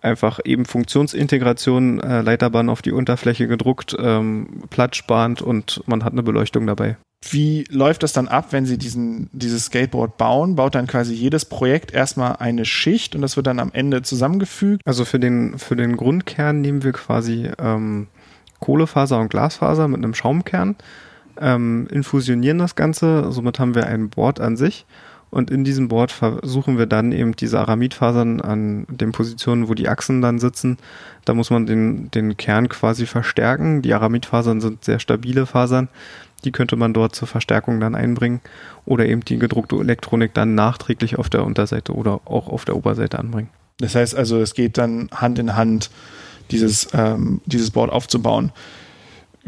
Einfach 0.00 0.40
eben 0.44 0.64
Funktionsintegration, 0.64 2.00
äh, 2.00 2.20
Leiterbahn 2.22 2.68
auf 2.68 2.82
die 2.82 2.92
Unterfläche 2.92 3.48
gedruckt, 3.48 3.96
ähm, 3.98 4.62
platzsparend 4.70 5.42
und 5.42 5.82
man 5.86 6.04
hat 6.04 6.12
eine 6.12 6.22
Beleuchtung 6.22 6.66
dabei. 6.66 6.96
Wie 7.28 7.64
läuft 7.68 8.04
das 8.04 8.12
dann 8.12 8.28
ab, 8.28 8.48
wenn 8.52 8.64
Sie 8.64 8.78
diesen, 8.78 9.28
dieses 9.32 9.66
Skateboard 9.66 10.16
bauen? 10.18 10.54
Baut 10.54 10.76
dann 10.76 10.86
quasi 10.86 11.14
jedes 11.14 11.44
Projekt 11.44 11.92
erstmal 11.92 12.36
eine 12.36 12.64
Schicht 12.64 13.16
und 13.16 13.22
das 13.22 13.36
wird 13.36 13.48
dann 13.48 13.58
am 13.58 13.72
Ende 13.72 14.02
zusammengefügt? 14.02 14.82
Also 14.84 15.04
für 15.04 15.18
den, 15.18 15.58
für 15.58 15.74
den 15.74 15.96
Grundkern 15.96 16.60
nehmen 16.60 16.84
wir 16.84 16.92
quasi 16.92 17.50
ähm, 17.58 18.06
Kohlefaser 18.60 19.18
und 19.18 19.30
Glasfaser 19.30 19.88
mit 19.88 19.98
einem 19.98 20.14
Schaumkern, 20.14 20.76
ähm, 21.40 21.88
infusionieren 21.90 22.58
das 22.58 22.76
Ganze, 22.76 23.32
somit 23.32 23.58
haben 23.58 23.74
wir 23.74 23.86
ein 23.86 24.10
Board 24.10 24.40
an 24.40 24.56
sich 24.56 24.86
und 25.30 25.50
in 25.50 25.64
diesem 25.64 25.88
Board 25.88 26.10
versuchen 26.10 26.78
wir 26.78 26.86
dann 26.86 27.12
eben 27.12 27.36
diese 27.36 27.60
Aramidfasern 27.60 28.40
an 28.40 28.86
den 28.88 29.12
Positionen, 29.12 29.68
wo 29.68 29.74
die 29.74 29.88
Achsen 29.88 30.22
dann 30.22 30.38
sitzen. 30.38 30.78
Da 31.24 31.34
muss 31.34 31.50
man 31.50 31.66
den, 31.66 32.10
den 32.10 32.36
Kern 32.36 32.68
quasi 32.68 33.04
verstärken. 33.04 33.82
Die 33.82 33.92
Aramidfasern 33.92 34.60
sind 34.60 34.84
sehr 34.84 34.98
stabile 34.98 35.44
Fasern. 35.44 35.88
Die 36.44 36.52
könnte 36.52 36.76
man 36.76 36.94
dort 36.94 37.14
zur 37.14 37.28
Verstärkung 37.28 37.80
dann 37.80 37.94
einbringen 37.94 38.40
oder 38.86 39.06
eben 39.06 39.24
die 39.24 39.38
gedruckte 39.38 39.76
Elektronik 39.76 40.32
dann 40.34 40.54
nachträglich 40.54 41.18
auf 41.18 41.28
der 41.28 41.44
Unterseite 41.44 41.92
oder 41.92 42.20
auch 42.24 42.48
auf 42.48 42.64
der 42.64 42.76
Oberseite 42.76 43.18
anbringen. 43.18 43.50
Das 43.78 43.94
heißt 43.94 44.16
also, 44.16 44.40
es 44.40 44.54
geht 44.54 44.78
dann 44.78 45.08
Hand 45.12 45.38
in 45.38 45.56
Hand, 45.56 45.90
dieses, 46.50 46.88
ähm, 46.94 47.40
dieses 47.44 47.70
Board 47.70 47.92
aufzubauen. 47.92 48.52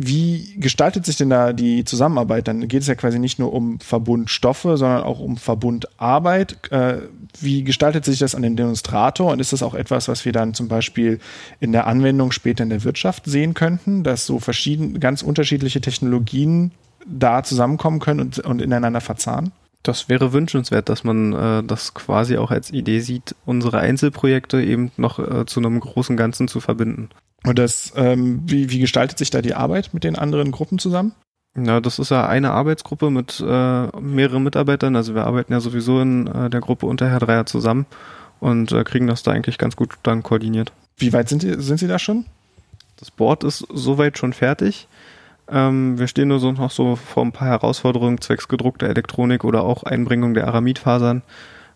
Wie 0.03 0.55
gestaltet 0.57 1.05
sich 1.05 1.19
denn 1.19 1.29
da 1.29 1.53
die 1.53 1.85
Zusammenarbeit? 1.85 2.49
Dann 2.49 2.67
geht 2.69 2.81
es 2.81 2.89
ja 2.89 2.95
quasi 2.95 3.19
nicht 3.19 3.39
nur 3.39 3.53
um 3.53 3.79
Verbundstoffe, 3.81 4.63
sondern 4.63 5.03
auch 5.03 5.21
um 5.21 5.37
Verbundarbeit. 5.37 6.73
Äh, 6.73 7.03
wie 7.39 7.65
gestaltet 7.65 8.07
sich 8.07 8.19
das 8.19 8.35
an 8.35 8.41
dem 8.41 8.57
Demonstrator? 8.57 9.31
Und 9.31 9.41
ist 9.41 9.53
das 9.53 9.63
auch 9.63 9.75
etwas, 9.75 10.09
was 10.09 10.25
wir 10.25 10.33
dann 10.33 10.55
zum 10.55 10.69
Beispiel 10.69 11.21
in 11.61 11.73
der 11.73 11.87
Anwendung 11.87 12.33
später 12.33 12.65
in 12.65 12.71
der 12.71 12.83
Wirtschaft 12.83 13.27
sehen 13.27 13.53
könnten, 13.53 14.03
dass 14.03 14.25
so 14.25 14.39
verschiedene, 14.39 14.99
ganz 15.01 15.21
unterschiedliche 15.21 15.83
Technologien 15.83 16.71
da 17.07 17.43
zusammenkommen 17.43 17.99
können 17.99 18.21
und, 18.21 18.39
und 18.39 18.63
ineinander 18.63 19.03
verzahnen? 19.03 19.53
Das 19.83 20.09
wäre 20.09 20.33
wünschenswert, 20.33 20.89
dass 20.89 21.05
man 21.05 21.33
äh, 21.33 21.63
das 21.65 21.95
quasi 21.95 22.37
auch 22.37 22.51
als 22.51 22.71
Idee 22.71 23.01
sieht, 23.01 23.35
unsere 23.47 23.79
Einzelprojekte 23.79 24.63
eben 24.63 24.93
noch 24.97 25.19
äh, 25.19 25.47
zu 25.47 25.61
einem 25.61 25.81
großen 25.81 26.17
Ganzen 26.17 26.49
zu 26.49 26.61
verbinden. 26.61 27.09
Und 27.45 27.59
das, 27.59 27.93
ähm, 27.97 28.43
wie, 28.45 28.71
wie 28.71 28.81
gestaltet 28.81 29.17
sich 29.17 29.31
da 29.31 29.41
die 29.41 29.55
Arbeit 29.55 29.95
mit 29.95 30.05
den 30.05 30.17
anderen 30.17 30.51
Gruppen 30.51 30.79
zusammen? 30.79 31.13
Ja, 31.57 31.81
das 31.81 31.99
ist 31.99 32.11
ja 32.11 32.29
eine 32.29 32.53
Arbeitsgruppe 32.53 33.11
mit 33.11 33.41
äh, 33.41 33.87
mehreren 34.01 34.43
Mitarbeitern. 34.43 34.95
Also 34.95 35.15
wir 35.15 35.27
arbeiten 35.27 35.53
ja 35.53 35.61
sowieso 35.61 36.01
in 36.01 36.27
äh, 36.27 36.51
der 36.51 36.61
Gruppe 36.61 36.87
unter 36.87 37.09
Herr 37.09 37.19
Dreier 37.19 37.47
zusammen 37.47 37.87
und 38.39 38.73
äh, 38.73 38.85
kriegen 38.85 39.07
das 39.07 39.23
da 39.23 39.33
eigentlich 39.33 39.59
ganz 39.59 39.77
gut 39.77 39.95
dann 40.03 40.23
koordiniert. 40.23 40.73
Wie 40.97 41.13
weit 41.13 41.29
sind, 41.29 41.43
die, 41.43 41.55
sind 41.61 41.79
Sie 41.79 41.89
da 41.89 41.99
schon? 41.99 42.27
Das 42.99 43.11
Board 43.11 43.45
ist 43.45 43.67
soweit 43.73 44.19
schon 44.19 44.33
fertig. 44.33 44.87
Ähm, 45.51 45.99
wir 45.99 46.07
stehen 46.07 46.29
nur 46.29 46.39
so 46.39 46.53
noch 46.53 46.71
so 46.71 46.97
vor 46.97 47.25
ein 47.25 47.33
paar 47.33 47.49
Herausforderungen 47.49 48.21
zwecks 48.21 48.49
gedruckter 48.49 48.89
Elektronik 48.89 49.45
oder 49.45 49.65
auch 49.65 49.83
Einbringung 49.83 50.35
der 50.35 50.47
Aramidfasern. 50.49 51.23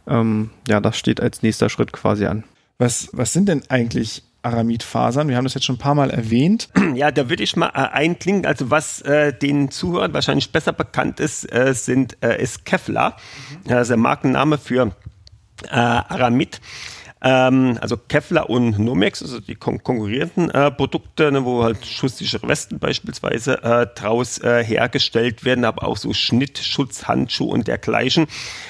Ähm, 0.06 0.50
ja, 0.68 0.80
das 0.80 0.96
steht 0.96 1.20
als 1.20 1.42
nächster 1.42 1.68
Schritt 1.68 1.92
quasi 1.92 2.26
an. 2.26 2.44
Was, 2.78 3.08
was 3.12 3.32
sind 3.32 3.48
denn 3.48 3.62
eigentlich 3.68 4.22
Aramidfasern. 4.44 5.28
Wir 5.28 5.36
haben 5.36 5.44
das 5.44 5.54
jetzt 5.54 5.64
schon 5.64 5.76
ein 5.76 5.78
paar 5.78 5.94
Mal 5.94 6.10
erwähnt. 6.10 6.68
Ja, 6.94 7.10
da 7.10 7.28
würde 7.28 7.42
ich 7.42 7.56
mal 7.56 7.70
äh, 7.70 7.88
einklingen. 7.92 8.46
Also 8.46 8.70
was 8.70 9.00
äh, 9.00 9.32
den 9.32 9.70
Zuhörern 9.70 10.12
wahrscheinlich 10.12 10.52
besser 10.52 10.72
bekannt 10.72 11.18
ist, 11.18 11.50
äh, 11.52 11.74
sind 11.74 12.18
äh, 12.22 12.40
ist 12.40 12.64
Kevlar, 12.64 13.16
mhm. 13.64 13.72
also 13.72 13.94
der 13.94 13.96
Markenname 13.96 14.58
für 14.58 14.92
äh, 15.64 15.74
Aramid. 15.74 16.60
Ähm, 17.26 17.78
also 17.80 17.96
Kevlar 17.96 18.50
und 18.50 18.78
Nomex, 18.78 19.22
also 19.22 19.40
die 19.40 19.54
kon 19.54 19.82
konkurrierenden 19.82 20.50
äh, 20.50 20.70
Produkte, 20.70 21.32
ne, 21.32 21.42
wo 21.46 21.64
halt 21.64 21.84
schusssichere 21.86 22.46
Westen 22.46 22.78
beispielsweise 22.78 23.62
äh, 23.62 23.86
draus 23.94 24.38
äh, 24.42 24.62
hergestellt 24.62 25.42
werden, 25.42 25.64
aber 25.64 25.88
auch 25.88 25.96
so 25.96 26.12
Schnittschutzhandschuhe 26.12 27.50
und 27.50 27.66
dergleichen. 27.66 28.26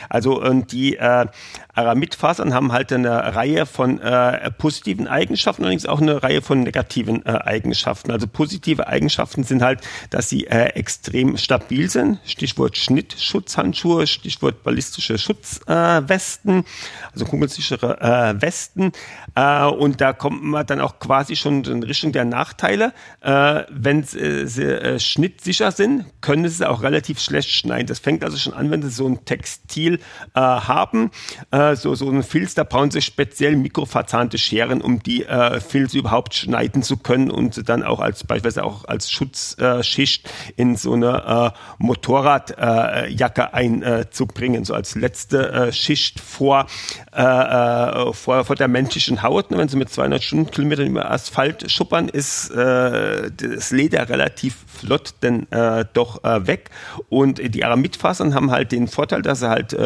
Also 0.08 0.40
und 0.40 0.70
die 0.70 0.96
äh, 0.96 1.26
Aramidfasern 1.74 2.54
haben 2.54 2.72
halt 2.72 2.92
eine 2.92 3.34
Reihe 3.34 3.66
von 3.66 4.00
äh, 4.00 4.50
positiven 4.52 5.08
Eigenschaften, 5.08 5.64
allerdings 5.64 5.86
auch 5.86 6.00
eine 6.00 6.22
Reihe 6.22 6.40
von 6.40 6.62
negativen 6.62 7.26
äh, 7.26 7.30
Eigenschaften. 7.30 8.12
Also 8.12 8.26
positive 8.28 8.86
Eigenschaften 8.86 9.42
sind 9.42 9.62
halt, 9.62 9.80
dass 10.10 10.28
sie 10.28 10.46
äh, 10.46 10.66
extrem 10.74 11.36
stabil 11.36 11.90
sind. 11.90 12.20
Stichwort 12.24 12.76
Schnittschutzhandschuhe, 12.76 14.06
Stichwort 14.06 14.62
ballistische 14.62 15.18
Schutzwesten, 15.18 16.64
also 17.12 17.24
kugelsichere 17.24 18.00
äh, 18.00 18.40
Westen. 18.40 18.92
Äh, 19.34 19.64
und 19.64 20.00
da 20.00 20.12
kommt 20.12 20.44
man 20.44 20.66
dann 20.66 20.80
auch 20.80 21.00
quasi 21.00 21.34
schon 21.34 21.64
in 21.64 21.82
Richtung 21.82 22.12
der 22.12 22.24
Nachteile. 22.24 22.92
Äh, 23.20 23.64
wenn 23.68 24.04
sie 24.04 24.98
schnittsicher 25.00 25.72
sind, 25.72 26.04
können 26.20 26.48
sie 26.48 26.68
auch 26.68 26.82
relativ 26.82 27.18
schlecht 27.18 27.50
schneiden. 27.50 27.86
Das 27.86 27.98
fängt 27.98 28.22
also 28.22 28.36
schon 28.36 28.54
an, 28.54 28.70
wenn 28.70 28.82
sie 28.82 28.90
so 28.90 29.06
ein 29.06 29.24
Textil 29.24 29.98
haben. 30.34 31.10
Äh, 31.50 31.63
so, 31.74 31.94
so 31.94 32.10
ein 32.10 32.22
Filz, 32.22 32.54
da 32.54 32.64
brauchen 32.64 32.90
sie 32.90 33.02
speziell 33.02 33.56
mikroverzahnte 33.56 34.38
Scheren, 34.38 34.80
um 34.80 35.02
die 35.02 35.24
äh, 35.24 35.60
Filze 35.60 35.98
überhaupt 35.98 36.34
schneiden 36.34 36.82
zu 36.82 36.96
können 36.96 37.30
und 37.30 37.68
dann 37.68 37.82
auch 37.82 38.00
als 38.00 38.24
beispielsweise 38.24 38.64
auch 38.64 38.84
als 38.86 39.10
Schutzschicht 39.10 40.26
äh, 40.26 40.52
in 40.56 40.76
so 40.76 40.92
eine 40.92 41.52
äh, 41.54 41.58
Motorradjacke 41.78 43.42
äh, 43.42 43.52
einzubringen, 43.52 44.64
so 44.64 44.74
als 44.74 44.94
letzte 44.94 45.50
äh, 45.50 45.72
Schicht 45.72 46.20
vor, 46.20 46.66
vor, 47.12 48.44
vor 48.44 48.56
der 48.56 48.68
menschlichen 48.68 49.22
Haut. 49.22 49.46
Wenn 49.50 49.68
sie 49.68 49.76
mit 49.76 49.90
200 49.90 50.22
Stundenkilometern 50.22 50.86
über 50.86 51.10
Asphalt 51.10 51.70
schuppern, 51.70 52.08
ist 52.08 52.50
das 52.50 53.70
Leder 53.70 54.08
relativ 54.08 54.56
flott 54.66 55.14
denn 55.22 55.46
doch 55.92 56.22
weg. 56.24 56.70
Und 57.08 57.54
die 57.54 57.64
Aramidfasern 57.64 58.34
haben 58.34 58.50
halt 58.50 58.72
den 58.72 58.88
Vorteil, 58.88 59.22
dass 59.22 59.40
sie 59.40 59.48
halt 59.48 59.76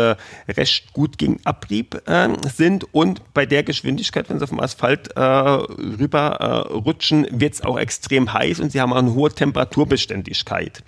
recht 0.49 0.93
gut 0.93 1.19
gegen 1.19 1.41
Ab 1.45 1.67
Abrieb 1.69 2.03
äh, 2.09 2.29
sind 2.49 2.93
und 2.95 3.35
bei 3.35 3.45
der 3.45 3.63
Geschwindigkeit, 3.63 4.31
wenn 4.31 4.39
sie 4.39 4.45
auf 4.45 4.49
dem 4.49 4.61
Asphalt 4.61 5.15
äh, 5.17 5.21
rüber 5.21 6.67
äh, 6.71 6.73
rutschen, 6.73 7.27
wird 7.31 7.55
es 7.55 7.61
auch 7.63 7.79
extrem 7.79 8.33
heiß 8.33 8.61
und 8.61 8.73
sie 8.73 8.81
haben 8.81 8.93
auch 8.93 8.99
eine 8.99 9.13
hohe 9.13 9.31
Temperaturbeständigkeit. 9.31 10.83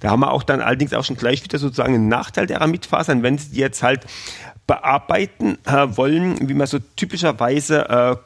Da 0.00 0.10
haben 0.10 0.20
wir 0.20 0.30
auch 0.30 0.42
dann 0.42 0.62
allerdings 0.62 0.94
auch 0.94 1.04
schon 1.04 1.16
gleich 1.16 1.44
wieder 1.44 1.58
sozusagen 1.58 1.94
einen 1.94 2.08
Nachteil 2.08 2.46
der 2.46 2.62
Aramidfasern, 2.62 3.22
wenn 3.22 3.36
sie 3.36 3.50
die 3.50 3.60
jetzt 3.60 3.82
halt 3.82 4.06
bearbeiten 4.66 5.58
äh, 5.66 5.86
wollen, 5.96 6.48
wie 6.48 6.54
man 6.54 6.66
so 6.66 6.78
typischerweise 6.96 7.88
äh, 7.90 8.16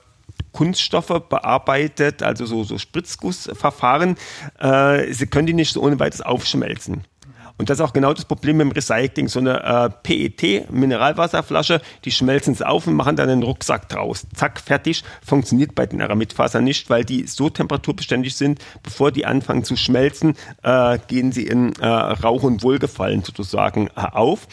Kunststoffe 0.52 1.22
bearbeitet, 1.28 2.22
also 2.22 2.46
so, 2.46 2.62
so 2.62 2.78
Spritzgussverfahren. 2.78 4.16
Äh, 4.60 5.12
sie 5.12 5.26
können 5.26 5.46
die 5.46 5.54
nicht 5.54 5.72
so 5.72 5.82
ohne 5.82 5.98
weiteres 5.98 6.22
aufschmelzen. 6.22 7.02
Und 7.58 7.70
das 7.70 7.78
ist 7.78 7.84
auch 7.84 7.92
genau 7.92 8.12
das 8.12 8.26
Problem 8.26 8.58
mit 8.58 8.66
dem 8.66 8.72
Recycling. 8.72 9.28
So 9.28 9.38
eine 9.38 9.62
äh, 9.62 9.90
PET, 10.28 10.70
Mineralwasserflasche, 10.70 11.80
die 12.04 12.10
schmelzen 12.10 12.52
es 12.52 12.62
auf 12.62 12.86
und 12.86 12.94
machen 12.94 13.16
dann 13.16 13.30
einen 13.30 13.42
Rucksack 13.42 13.88
draus. 13.88 14.26
Zack, 14.34 14.60
fertig. 14.60 15.04
Funktioniert 15.24 15.74
bei 15.74 15.86
den 15.86 16.02
Aramidfasern 16.02 16.64
nicht, 16.64 16.90
weil 16.90 17.04
die 17.04 17.26
so 17.26 17.48
temperaturbeständig 17.48 18.36
sind, 18.36 18.60
bevor 18.82 19.10
die 19.10 19.24
anfangen 19.24 19.64
zu 19.64 19.76
schmelzen, 19.76 20.34
äh, 20.62 20.98
gehen 21.08 21.32
sie 21.32 21.46
in 21.46 21.72
äh, 21.76 21.86
Rauch 21.86 22.42
und 22.42 22.62
Wohlgefallen 22.62 23.22
sozusagen 23.22 23.88
äh, 23.88 24.00
auf. 24.00 24.46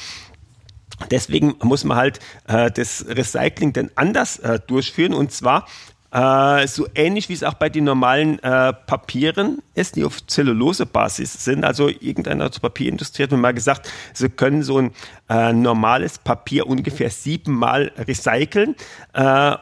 Deswegen 1.11 1.55
muss 1.61 1.83
man 1.83 1.97
halt 1.97 2.19
äh, 2.47 2.71
das 2.71 3.05
Recycling 3.07 3.73
dann 3.73 3.89
anders 3.95 4.37
äh, 4.39 4.59
durchführen 4.65 5.13
und 5.13 5.31
zwar 5.31 5.67
äh, 6.13 6.67
so 6.67 6.88
ähnlich 6.93 7.28
wie 7.28 7.34
es 7.34 7.43
auch 7.43 7.56
bei 7.56 7.69
den 7.69 7.86
normalen 7.86 8.38
äh, 8.39 8.71
Papieren 8.71 9.63
ist, 9.73 9.95
die 9.95 10.04
auf 10.04 10.26
Zellulosebasis 10.28 11.43
sind. 11.43 11.65
Also 11.65 11.89
irgendeiner 11.89 12.52
zur 12.52 12.62
Papierindustrie 12.62 13.23
hat 13.23 13.32
mir 13.32 13.38
mal 13.38 13.54
gesagt, 13.54 13.91
sie 14.13 14.30
können 14.30 14.62
so 14.62 14.78
ein 14.78 14.91
äh, 15.30 15.52
normales 15.52 16.19
Papier 16.19 16.67
ungefähr 16.67 17.10
siebenmal 17.10 17.91
recyceln. 17.97 18.76
Äh, 19.13 19.56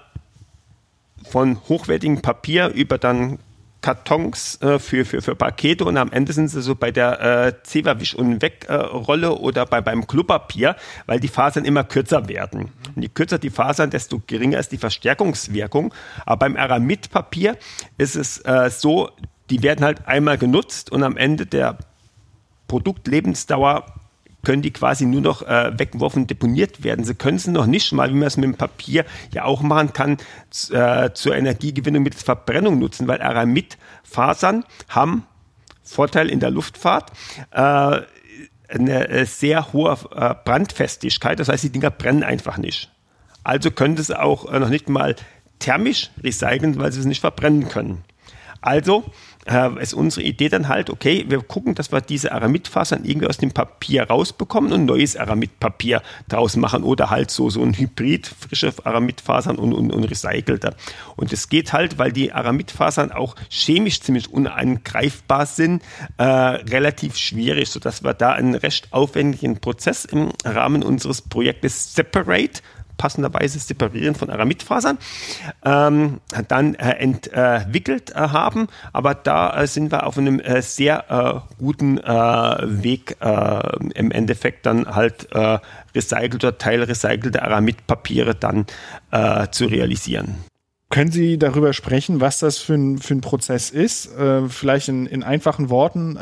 von 1.29 1.57
hochwertigem 1.69 2.21
Papier 2.21 2.69
über 2.69 2.97
dann 2.97 3.39
Kartons 3.81 4.61
äh, 4.61 4.77
für, 4.79 5.05
für, 5.05 5.21
für 5.21 5.35
Pakete 5.35 5.85
und 5.85 5.97
am 5.97 6.11
Ende 6.11 6.33
sind 6.33 6.47
sie 6.49 6.61
so 6.61 6.75
bei 6.75 6.91
der 6.91 7.19
äh, 7.21 7.53
Zewa-Wisch- 7.63 8.15
und 8.15 8.41
Weg-Rolle 8.41 9.27
äh, 9.27 9.31
oder 9.31 9.65
bei, 9.65 9.81
beim 9.81 10.05
Klopapier, 10.05 10.75
weil 11.07 11.19
die 11.19 11.27
Fasern 11.27 11.65
immer 11.65 11.83
kürzer 11.83 12.29
werden. 12.29 12.71
Und 12.95 13.01
je 13.01 13.09
kürzer 13.09 13.39
die 13.39 13.49
Fasern, 13.49 13.89
desto 13.89 14.21
geringer 14.25 14.59
ist 14.59 14.71
die 14.71 14.77
Verstärkungswirkung. 14.77 15.93
Aber 16.25 16.37
beim 16.37 16.55
Aramidpapier 16.57 17.57
ist 17.97 18.15
es 18.15 18.37
äh, 18.45 18.69
so, 18.69 19.09
die 19.49 19.63
werden 19.63 19.83
halt 19.83 20.07
einmal 20.07 20.37
genutzt 20.37 20.91
und 20.91 21.03
am 21.03 21.17
Ende 21.17 21.45
der 21.45 21.77
Produktlebensdauer 22.67 23.85
können 24.43 24.61
die 24.61 24.71
quasi 24.71 25.05
nur 25.05 25.21
noch 25.21 25.41
äh, 25.43 25.77
weggeworfen, 25.77 26.27
deponiert 26.27 26.83
werden. 26.83 27.05
Sie 27.05 27.15
können 27.15 27.37
sie 27.37 27.51
noch 27.51 27.65
nicht 27.65 27.91
mal, 27.91 28.09
wie 28.09 28.15
man 28.15 28.27
es 28.27 28.37
mit 28.37 28.45
dem 28.45 28.55
Papier 28.55 29.05
ja 29.33 29.45
auch 29.45 29.61
machen 29.61 29.93
kann, 29.93 30.17
äh, 30.71 31.11
zur 31.13 31.35
Energiegewinnung 31.35 32.03
mittels 32.03 32.23
Verbrennung 32.23 32.79
nutzen, 32.79 33.07
weil 33.07 33.21
Aramidfasern 33.21 34.65
haben 34.89 35.25
Vorteil 35.83 36.29
in 36.29 36.39
der 36.39 36.51
Luftfahrt. 36.51 37.11
Äh, 37.51 38.01
eine 38.69 39.09
äh, 39.09 39.25
sehr 39.25 39.73
hohe 39.73 39.97
äh, 40.15 40.33
Brandfestigkeit, 40.45 41.39
das 41.39 41.49
heißt, 41.49 41.63
die 41.63 41.71
Dinger 41.71 41.91
brennen 41.91 42.23
einfach 42.23 42.57
nicht. 42.57 42.89
Also 43.43 43.71
können 43.71 43.97
sie 43.97 44.03
es 44.03 44.11
auch 44.11 44.51
äh, 44.51 44.59
noch 44.59 44.69
nicht 44.69 44.87
mal 44.87 45.15
thermisch 45.59 46.09
recyceln, 46.23 46.79
weil 46.79 46.91
sie 46.91 47.01
es 47.01 47.05
nicht 47.05 47.21
verbrennen 47.21 47.67
können. 47.67 48.03
Also 48.61 49.03
äh, 49.45 49.81
ist 49.81 49.93
unsere 49.93 50.25
Idee 50.25 50.49
dann 50.49 50.67
halt, 50.67 50.89
okay, 50.89 51.25
wir 51.27 51.41
gucken, 51.41 51.75
dass 51.75 51.91
wir 51.91 52.01
diese 52.01 52.31
Aramidfasern 52.31 53.05
irgendwie 53.05 53.27
aus 53.27 53.37
dem 53.37 53.51
Papier 53.51 54.03
rausbekommen 54.03 54.71
und 54.73 54.85
neues 54.85 55.15
Aramidpapier 55.15 56.01
draus 56.27 56.55
machen 56.55 56.83
oder 56.83 57.09
halt 57.09 57.31
so, 57.31 57.49
so 57.49 57.61
ein 57.61 57.73
Hybrid, 57.73 58.27
frische 58.27 58.73
Aramidfasern 58.83 59.57
und, 59.57 59.73
und, 59.73 59.91
und 59.91 60.03
recycelte. 60.03 60.75
Und 61.15 61.33
es 61.33 61.49
geht 61.49 61.73
halt, 61.73 61.97
weil 61.97 62.11
die 62.11 62.31
Aramidfasern 62.31 63.11
auch 63.11 63.35
chemisch 63.49 64.01
ziemlich 64.01 64.31
unangreifbar 64.31 65.45
sind, 65.45 65.83
äh, 66.17 66.23
relativ 66.23 67.17
schwierig, 67.17 67.69
sodass 67.69 68.03
wir 68.03 68.13
da 68.13 68.33
einen 68.33 68.55
recht 68.55 68.91
aufwendigen 68.91 69.59
Prozess 69.59 70.05
im 70.05 70.31
Rahmen 70.45 70.83
unseres 70.83 71.21
Projektes 71.21 71.93
Separate 71.95 72.61
passenderweise 73.01 73.57
Separieren 73.57 74.13
von 74.13 74.29
Aramidfasern 74.29 74.99
ähm, 75.65 76.19
dann 76.47 76.75
äh, 76.75 76.91
entwickelt 76.91 78.11
äh, 78.11 78.13
haben. 78.13 78.67
Aber 78.93 79.15
da 79.15 79.59
äh, 79.59 79.65
sind 79.65 79.91
wir 79.91 80.05
auf 80.05 80.19
einem 80.19 80.39
äh, 80.39 80.61
sehr 80.61 81.09
äh, 81.09 81.55
guten 81.57 81.97
Weg, 81.97 83.17
im 83.21 84.11
Endeffekt 84.11 84.65
dann 84.65 84.87
halt 84.87 85.27
recycelte, 85.95 86.57
teilrecycelte 86.57 87.41
Aramidpapiere 87.41 88.35
dann 88.35 88.65
zu 89.51 89.65
realisieren. 89.65 90.35
Können 90.89 91.11
Sie 91.11 91.37
darüber 91.37 91.73
sprechen, 91.73 92.21
was 92.21 92.39
das 92.39 92.57
für 92.57 92.73
ein, 92.73 92.97
für 92.97 93.15
ein 93.15 93.21
Prozess 93.21 93.69
ist? 93.69 94.09
vielleicht 94.49 94.87
in, 94.89 95.05
in 95.05 95.23
einfachen 95.23 95.69
Worten 95.69 96.17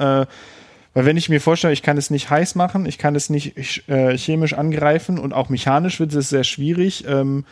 weil 0.93 1.05
wenn 1.05 1.17
ich 1.17 1.29
mir 1.29 1.41
vorstelle, 1.41 1.73
ich 1.73 1.83
kann 1.83 1.97
es 1.97 2.09
nicht 2.09 2.29
heiß 2.29 2.55
machen, 2.55 2.85
ich 2.85 2.97
kann 2.97 3.15
es 3.15 3.29
nicht 3.29 3.87
äh, 3.87 4.17
chemisch 4.17 4.53
angreifen 4.53 5.19
und 5.19 5.33
auch 5.33 5.49
mechanisch 5.49 5.99
wird 5.99 6.13
es 6.13 6.29
sehr 6.29 6.43
schwierig. 6.43 7.05
Ähm, 7.07 7.45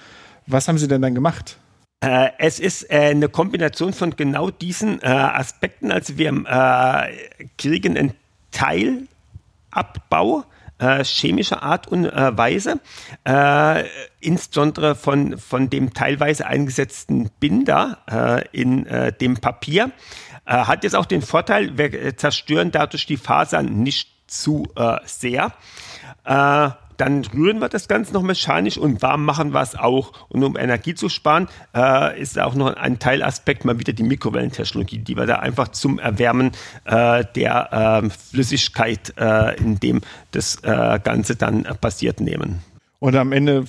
was 0.47 0.67
haben 0.67 0.78
Sie 0.78 0.88
denn 0.88 1.02
dann 1.02 1.15
gemacht? 1.15 1.58
Äh, 2.00 2.30
es 2.38 2.60
ist 2.60 2.91
äh, 2.91 3.10
eine 3.10 3.28
Kombination 3.28 3.91
von 3.91 4.15
genau 4.15 4.52
diesen 4.52 5.02
äh, 5.02 5.08
Aspekten. 5.08 5.91
Also 5.91 6.17
wir 6.17 6.30
äh, 6.30 7.12
kriegen 7.58 7.97
einen 7.97 8.13
Teilabbau 8.52 10.43
äh, 10.80 11.04
chemischer 11.04 11.63
Art 11.63 11.88
und 11.88 12.06
Weise, 12.06 12.80
insbesondere 14.19 14.93
von, 14.93 15.39
von 15.39 15.71
dem 15.71 15.95
teilweise 15.95 16.45
eingesetzten 16.45 17.32
Binder 17.39 18.43
in 18.52 18.86
dem 19.19 19.38
Papier. 19.38 19.91
Äh, 20.48 20.52
hat 20.52 20.84
jetzt 20.86 20.96
auch 20.96 21.06
den 21.06 21.22
Vorteil, 21.22 21.78
wir 21.78 21.94
äh, 21.94 22.16
zerstören 22.16 22.72
dadurch 22.72 23.06
die 23.06 23.18
Fasern 23.18 23.84
nicht 23.84 24.10
zu 24.28 24.66
äh, 24.78 24.98
sehr. 25.06 25.52
Äh, 26.24 26.70
dann 26.96 27.24
rühren 27.26 27.60
wir 27.60 27.70
das 27.70 27.88
Ganze 27.88 28.14
noch 28.14 28.24
mechanisch 28.24 28.78
und 28.78 29.04
warm 29.04 29.24
machen 29.24 29.54
wir 29.54 29.62
es 29.62 29.76
auch. 29.76 30.14
Und 30.30 30.44
um 30.44 30.58
Energie 30.58 30.96
zu 30.96 31.10
sparen, 31.10 31.48
äh, 31.76 32.20
ist 32.20 32.40
auch 32.40 32.56
noch 32.56 32.76
ein 32.76 32.98
Teilaspekt 32.98 33.66
mal 33.66 33.78
wieder 33.78 33.94
die 33.94 34.04
Mikrowellentechnologie, 34.04 35.00
die 35.00 35.16
wir 35.16 35.28
da 35.28 35.36
einfach 35.36 35.68
zum 35.68 36.00
Erwärmen 36.00 36.54
äh, 36.86 37.24
der 37.36 38.02
äh, 38.04 38.10
Flüssigkeit, 38.10 39.14
in 39.60 39.80
dem 39.80 40.02
das 40.32 40.64
äh, 40.64 41.00
Ganze 41.04 41.36
dann 41.36 41.64
passiert, 41.80 42.20
nehmen. 42.20 42.64
Und 43.00 43.16
am 43.16 43.32
Ende 43.32 43.66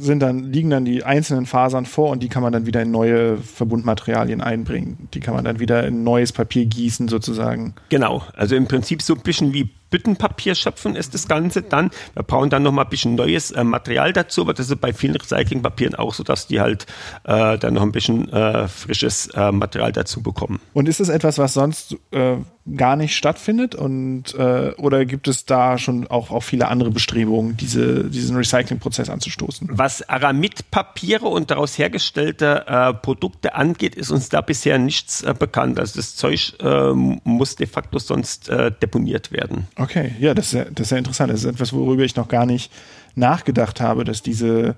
sind 0.00 0.20
dann, 0.20 0.52
liegen 0.52 0.70
dann 0.70 0.84
die 0.84 1.04
einzelnen 1.04 1.46
Fasern 1.46 1.86
vor 1.86 2.10
und 2.10 2.22
die 2.22 2.28
kann 2.28 2.42
man 2.42 2.52
dann 2.52 2.66
wieder 2.66 2.82
in 2.82 2.90
neue 2.90 3.36
Verbundmaterialien 3.36 4.40
einbringen. 4.40 5.08
Die 5.14 5.20
kann 5.20 5.34
man 5.34 5.44
dann 5.44 5.60
wieder 5.60 5.86
in 5.86 6.02
neues 6.02 6.32
Papier 6.32 6.66
gießen 6.66 7.08
sozusagen. 7.08 7.74
Genau, 7.90 8.22
also 8.34 8.56
im 8.56 8.66
Prinzip 8.66 9.02
so 9.02 9.14
ein 9.14 9.20
bisschen 9.20 9.52
wie 9.52 9.70
Büttenpapier 9.90 10.54
schöpfen 10.54 10.96
ist 10.96 11.14
das 11.14 11.28
Ganze 11.28 11.62
dann. 11.62 11.90
Wir 12.14 12.22
brauchen 12.22 12.48
dann 12.48 12.62
nochmal 12.62 12.84
ein 12.84 12.90
bisschen 12.90 13.16
neues 13.16 13.50
äh, 13.50 13.64
Material 13.64 14.12
dazu, 14.12 14.42
aber 14.42 14.54
das 14.54 14.70
ist 14.70 14.80
bei 14.80 14.92
vielen 14.92 15.16
Recyclingpapieren 15.16 15.96
auch 15.96 16.14
so, 16.14 16.22
dass 16.22 16.46
die 16.46 16.60
halt 16.60 16.86
äh, 17.24 17.58
dann 17.58 17.74
noch 17.74 17.82
ein 17.82 17.92
bisschen 17.92 18.32
äh, 18.32 18.68
frisches 18.68 19.26
äh, 19.34 19.52
Material 19.52 19.92
dazu 19.92 20.22
bekommen. 20.22 20.60
Und 20.72 20.88
ist 20.88 21.00
das 21.00 21.08
etwas, 21.08 21.38
was 21.38 21.54
sonst 21.54 21.96
äh, 22.12 22.36
gar 22.76 22.96
nicht 22.96 23.16
stattfindet? 23.16 23.74
Und 23.74 24.34
äh, 24.34 24.72
oder 24.76 25.04
gibt 25.04 25.28
es 25.28 25.44
da 25.44 25.78
schon 25.78 26.06
auch, 26.06 26.30
auch 26.30 26.42
viele 26.42 26.68
andere 26.68 26.90
Bestrebungen, 26.90 27.56
diese, 27.56 28.04
diesen 28.04 28.36
Recyclingprozess 28.36 29.08
anzustoßen? 29.08 29.68
Was 29.72 30.08
Aramidpapiere 30.08 31.26
und 31.26 31.50
daraus 31.50 31.78
hergestellte 31.78 32.64
äh, 32.66 32.94
Produkte 32.94 33.54
angeht, 33.54 33.94
ist 33.94 34.10
uns 34.10 34.28
da 34.28 34.40
bisher 34.40 34.78
nichts 34.78 35.22
äh, 35.22 35.34
bekannt. 35.36 35.78
Also 35.78 35.98
das 35.98 36.16
Zeug 36.16 36.54
äh, 36.60 36.92
muss 36.92 37.56
de 37.56 37.66
facto 37.66 37.98
sonst 37.98 38.48
äh, 38.48 38.70
deponiert 38.70 39.32
werden. 39.32 39.66
Okay, 39.76 40.14
ja, 40.20 40.34
das 40.34 40.46
ist 40.46 40.52
ja, 40.52 40.64
das 40.64 40.86
ist 40.86 40.90
ja 40.90 40.98
interessant. 40.98 41.32
Das 41.32 41.40
ist 41.40 41.46
etwas, 41.46 41.72
worüber 41.72 42.02
ich 42.02 42.16
noch 42.16 42.28
gar 42.28 42.46
nicht 42.46 42.70
nachgedacht 43.14 43.80
habe, 43.80 44.04
dass 44.04 44.22
diese 44.22 44.76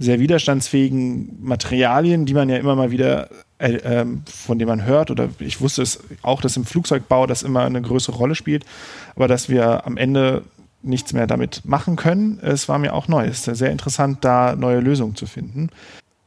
sehr 0.00 0.18
widerstandsfähigen 0.18 1.36
Materialien, 1.40 2.26
die 2.26 2.34
man 2.34 2.48
ja 2.48 2.56
immer 2.56 2.74
mal 2.74 2.90
wieder, 2.90 3.28
äh, 3.58 3.74
ähm, 3.84 4.22
von 4.26 4.58
denen 4.58 4.70
man 4.70 4.84
hört, 4.84 5.10
oder 5.10 5.28
ich 5.38 5.60
wusste 5.60 5.82
es 5.82 6.00
auch, 6.22 6.40
dass 6.40 6.56
im 6.56 6.64
Flugzeugbau 6.64 7.26
das 7.26 7.42
immer 7.42 7.64
eine 7.64 7.82
größere 7.82 8.16
Rolle 8.16 8.34
spielt, 8.34 8.64
aber 9.14 9.28
dass 9.28 9.48
wir 9.48 9.86
am 9.86 9.96
Ende 9.98 10.42
nichts 10.82 11.12
mehr 11.12 11.26
damit 11.26 11.62
machen 11.66 11.96
können, 11.96 12.38
es 12.40 12.66
war 12.66 12.78
mir 12.78 12.94
auch 12.94 13.06
neu. 13.06 13.26
Es 13.26 13.46
ist 13.46 13.58
sehr 13.58 13.70
interessant, 13.70 14.24
da 14.24 14.56
neue 14.56 14.80
Lösungen 14.80 15.14
zu 15.14 15.26
finden 15.26 15.68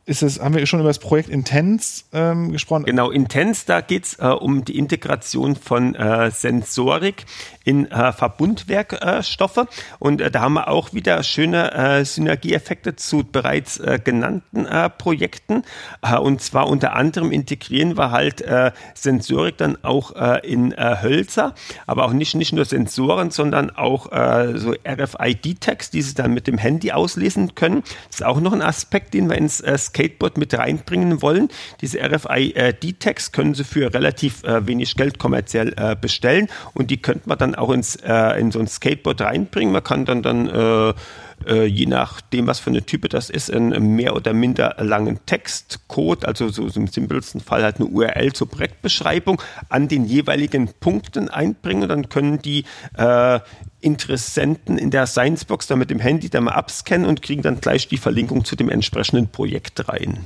ist 0.06 0.22
es, 0.22 0.42
haben 0.42 0.54
wir 0.54 0.66
schon 0.66 0.82
über 0.82 0.90
das 0.90 1.00
Projekt 1.00 1.30
Intense 1.30 2.04
ähm, 2.12 2.52
gesprochen? 2.52 2.84
Genau, 2.84 3.10
Intense, 3.10 3.64
da 3.66 3.80
geht 3.80 4.04
es 4.04 4.20
äh, 4.20 4.26
um 4.26 4.66
die 4.66 4.78
Integration 4.78 5.56
von 5.56 5.96
äh, 5.96 6.30
Sensorik 6.30 7.26
in 7.64 7.90
äh, 7.90 8.12
Verbundwerkstoffe. 8.12 9.66
und 10.00 10.20
äh, 10.20 10.30
da 10.30 10.42
haben 10.42 10.56
wir 10.56 10.68
auch 10.68 10.94
wieder 10.94 11.24
schöne 11.24 11.72
äh, 11.74 12.04
Synergieeffekte 12.04 12.98
zu 12.98 13.24
bereits 13.24 13.78
äh, 13.78 13.98
genannten 14.04 14.68
Projekten. 14.98 15.64
und 16.22 16.42
zwar 16.42 16.68
unter 16.68 16.94
anderem 16.94 17.32
integrieren 17.32 17.98
wir 17.98 18.12
halt 18.12 18.44
Sensorik 18.94 19.58
dann 19.58 19.78
auch 19.84 20.12
in 20.44 20.74
Hölzer, 20.76 21.54
aber 21.86 22.06
auch 22.06 22.14
nicht, 22.14 22.36
nicht 22.36 22.54
nur 22.54 22.66
Sensoren, 22.66 23.32
sondern 23.32 23.70
auch 23.70 24.08
so 24.56 24.74
RFID-Tags, 24.86 25.92
die 25.92 26.02
Sie 26.02 26.14
dann 26.14 26.34
mit 26.34 26.48
dem 26.48 26.58
Handy 26.58 26.92
auslesen 26.92 27.56
können. 27.56 27.84
Das 28.08 28.22
ist 28.22 28.26
auch 28.26 28.40
noch 28.40 28.54
ein 28.54 28.62
Aspekt, 28.62 29.14
den 29.14 29.30
wir 29.30 29.38
ins 29.38 29.62
Skateboard 29.94 30.38
mit 30.38 30.58
reinbringen 30.58 31.22
wollen. 31.22 31.50
Diese 31.82 32.00
RFID-Tags 32.00 33.32
können 33.32 33.54
Sie 33.54 33.64
für 33.64 33.94
relativ 33.94 34.44
äh, 34.44 34.66
wenig 34.66 34.96
Geld 34.96 35.20
kommerziell 35.20 35.74
äh, 35.78 35.96
bestellen 35.96 36.48
und 36.74 36.90
die 36.90 37.02
könnte 37.02 37.30
man 37.30 37.38
dann 37.38 37.54
auch 37.56 37.70
ins, 37.70 37.96
äh, 37.98 38.40
in 38.40 38.52
so 38.52 38.60
ein 38.60 38.68
Skateboard 38.68 39.22
reinbringen. 39.22 39.72
Man 39.72 39.84
kann 39.84 40.06
dann 40.06 40.24
dann 40.24 40.94
äh, 41.48 41.66
je 41.66 41.86
nachdem, 41.86 42.48
was 42.48 42.60
für 42.60 42.70
eine 42.70 42.84
Type 42.84 43.10
das 43.10 43.30
ist, 43.30 43.52
einen 43.52 43.96
mehr 43.96 44.16
oder 44.16 44.34
minder 44.34 44.76
langen 44.80 45.20
Textcode, 45.26 46.26
also 46.26 46.50
so, 46.50 46.70
so 46.70 46.80
im 46.80 46.88
simpelsten 46.88 47.42
Fall 47.42 47.64
halt 47.64 47.78
eine 47.78 47.86
URL 47.86 48.34
zur 48.34 48.50
Projektbeschreibung, 48.50 49.42
an 49.70 49.88
den 49.88 50.06
jeweiligen 50.06 50.70
Punkten 50.80 51.30
einbringen. 51.30 51.90
Dann 51.90 52.10
können 52.10 52.40
die 52.40 52.66
äh, 52.98 53.40
Interessenten 53.82 54.78
in 54.78 54.92
der 54.92 55.08
Sciencebox 55.08 55.68
dann 55.68 55.80
mit 55.80 55.90
dem 55.90 56.00
Handy 56.00 56.30
dann 56.30 56.46
mal 56.46 56.54
abscannen 56.54 57.08
und 57.08 57.22
kriegen 57.22 57.42
dann 57.42 57.60
gleich 57.60 57.88
die 57.88 57.98
Verlinkung 57.98 58.46
zu 58.46 58.56
dem 58.56 58.70
entsprechenden 58.70 59.28
Projekt 59.28 59.88
rein. 59.90 60.20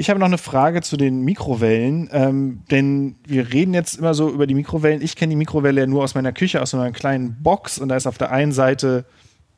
Ich 0.00 0.08
habe 0.08 0.18
noch 0.18 0.28
eine 0.28 0.38
Frage 0.38 0.80
zu 0.80 0.96
den 0.96 1.22
Mikrowellen, 1.24 2.08
ähm, 2.10 2.62
denn 2.70 3.16
wir 3.26 3.52
reden 3.52 3.74
jetzt 3.74 3.98
immer 3.98 4.14
so 4.14 4.30
über 4.30 4.46
die 4.46 4.54
Mikrowellen. 4.54 5.02
Ich 5.02 5.14
kenne 5.14 5.28
die 5.28 5.36
Mikrowelle 5.36 5.82
ja 5.82 5.86
nur 5.86 6.02
aus 6.02 6.14
meiner 6.14 6.32
Küche, 6.32 6.62
aus 6.62 6.70
so 6.70 6.78
einer 6.78 6.90
kleinen 6.90 7.36
Box 7.42 7.78
und 7.78 7.90
da 7.90 7.96
ist 7.96 8.06
auf 8.06 8.16
der 8.16 8.30
einen 8.30 8.52
Seite 8.52 9.04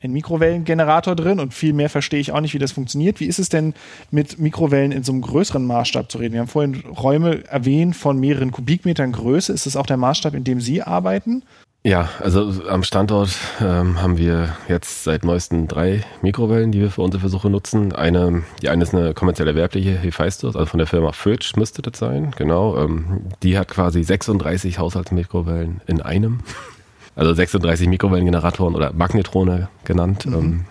ein 0.02 0.12
Mikrowellengenerator 0.12 1.14
drin 1.14 1.40
und 1.40 1.54
viel 1.54 1.72
mehr 1.72 1.88
verstehe 1.88 2.20
ich 2.20 2.32
auch 2.32 2.40
nicht, 2.40 2.54
wie 2.54 2.58
das 2.58 2.72
funktioniert. 2.72 3.20
Wie 3.20 3.26
ist 3.26 3.38
es 3.38 3.48
denn 3.48 3.74
mit 4.10 4.38
Mikrowellen 4.38 4.92
in 4.92 5.04
so 5.04 5.12
einem 5.12 5.22
größeren 5.22 5.64
Maßstab 5.64 6.10
zu 6.10 6.18
reden? 6.18 6.34
Wir 6.34 6.40
haben 6.40 6.48
vorhin 6.48 6.82
Räume 6.86 7.44
erwähnt 7.46 7.96
von 7.96 8.18
mehreren 8.18 8.50
Kubikmetern 8.50 9.12
Größe. 9.12 9.52
Ist 9.52 9.66
das 9.66 9.76
auch 9.76 9.86
der 9.86 9.96
Maßstab, 9.96 10.34
in 10.34 10.44
dem 10.44 10.60
Sie 10.60 10.82
arbeiten? 10.82 11.42
Ja, 11.84 12.10
also 12.20 12.68
am 12.68 12.84
Standort 12.84 13.30
ähm, 13.60 14.00
haben 14.00 14.16
wir 14.16 14.56
jetzt 14.68 15.02
seit 15.02 15.24
neuestem 15.24 15.66
drei 15.66 16.04
Mikrowellen, 16.22 16.70
die 16.70 16.78
wir 16.78 16.92
für 16.92 17.02
unsere 17.02 17.20
Versuche 17.20 17.50
nutzen. 17.50 17.92
Eine, 17.92 18.44
die 18.62 18.68
eine 18.68 18.84
ist 18.84 18.94
eine 18.94 19.14
kommerzielle 19.14 19.56
werbliche 19.56 19.98
Hephaistos, 19.98 20.54
also 20.54 20.66
von 20.66 20.78
der 20.78 20.86
Firma 20.86 21.10
Fridge 21.10 21.54
müsste 21.56 21.82
das 21.82 21.98
sein, 21.98 22.32
genau. 22.36 22.78
Ähm, 22.78 23.22
die 23.42 23.58
hat 23.58 23.66
quasi 23.66 24.04
36 24.04 24.78
Haushaltsmikrowellen 24.78 25.80
in 25.88 26.00
einem. 26.00 26.42
Also 27.14 27.34
36 27.34 27.88
Mikrowellengeneratoren 27.88 28.74
oder 28.74 28.92
Magnetrone 28.92 29.68
genannt. 29.84 30.26
Mhm. 30.26 30.34
Ähm, 30.34 30.64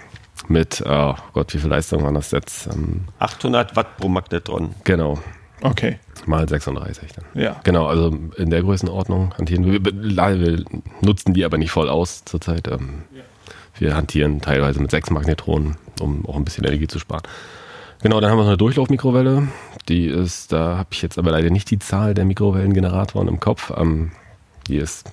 mit, 0.47 0.83
oh 0.87 1.15
Gott, 1.33 1.53
wie 1.53 1.59
viel 1.59 1.69
Leistung 1.69 2.03
waren 2.03 2.15
das 2.15 2.31
jetzt? 2.31 2.67
800 3.19 3.75
Watt 3.75 3.97
pro 3.97 4.07
Magnetron. 4.07 4.73
Genau. 4.83 5.19
Okay. 5.61 5.99
Mal 6.25 6.49
36 6.49 7.11
dann. 7.13 7.25
Ja. 7.41 7.59
Genau, 7.63 7.85
also 7.85 8.17
in 8.37 8.49
der 8.49 8.61
Größenordnung 8.61 9.35
hantieren 9.37 9.65
wir. 9.65 9.83
Wir 9.83 10.65
nutzen 11.01 11.33
die 11.33 11.45
aber 11.45 11.57
nicht 11.57 11.71
voll 11.71 11.89
aus 11.89 12.25
zurzeit. 12.25 12.67
Ähm, 12.67 13.03
ja. 13.15 13.21
Wir 13.77 13.95
hantieren 13.95 14.41
teilweise 14.41 14.81
mit 14.81 14.91
sechs 14.91 15.09
Magnetronen, 15.09 15.77
um 15.99 16.25
auch 16.25 16.35
ein 16.35 16.45
bisschen 16.45 16.65
Energie 16.65 16.87
zu 16.87 16.99
sparen. 16.99 17.23
Genau, 18.01 18.19
dann 18.19 18.31
haben 18.31 18.37
wir 18.37 18.43
noch 18.43 18.49
eine 18.49 18.57
Durchlaufmikrowelle. 18.57 19.47
Die 19.87 20.07
ist, 20.07 20.51
da 20.51 20.77
habe 20.77 20.89
ich 20.91 21.01
jetzt 21.01 21.19
aber 21.19 21.31
leider 21.31 21.51
nicht 21.51 21.69
die 21.69 21.79
Zahl 21.79 22.13
der 22.15 22.25
Mikrowellengeneratoren 22.25 23.27
im 23.27 23.39
Kopf. 23.39 23.71
Ähm, 23.77 24.11
die 24.67 24.77
ist 24.77 25.05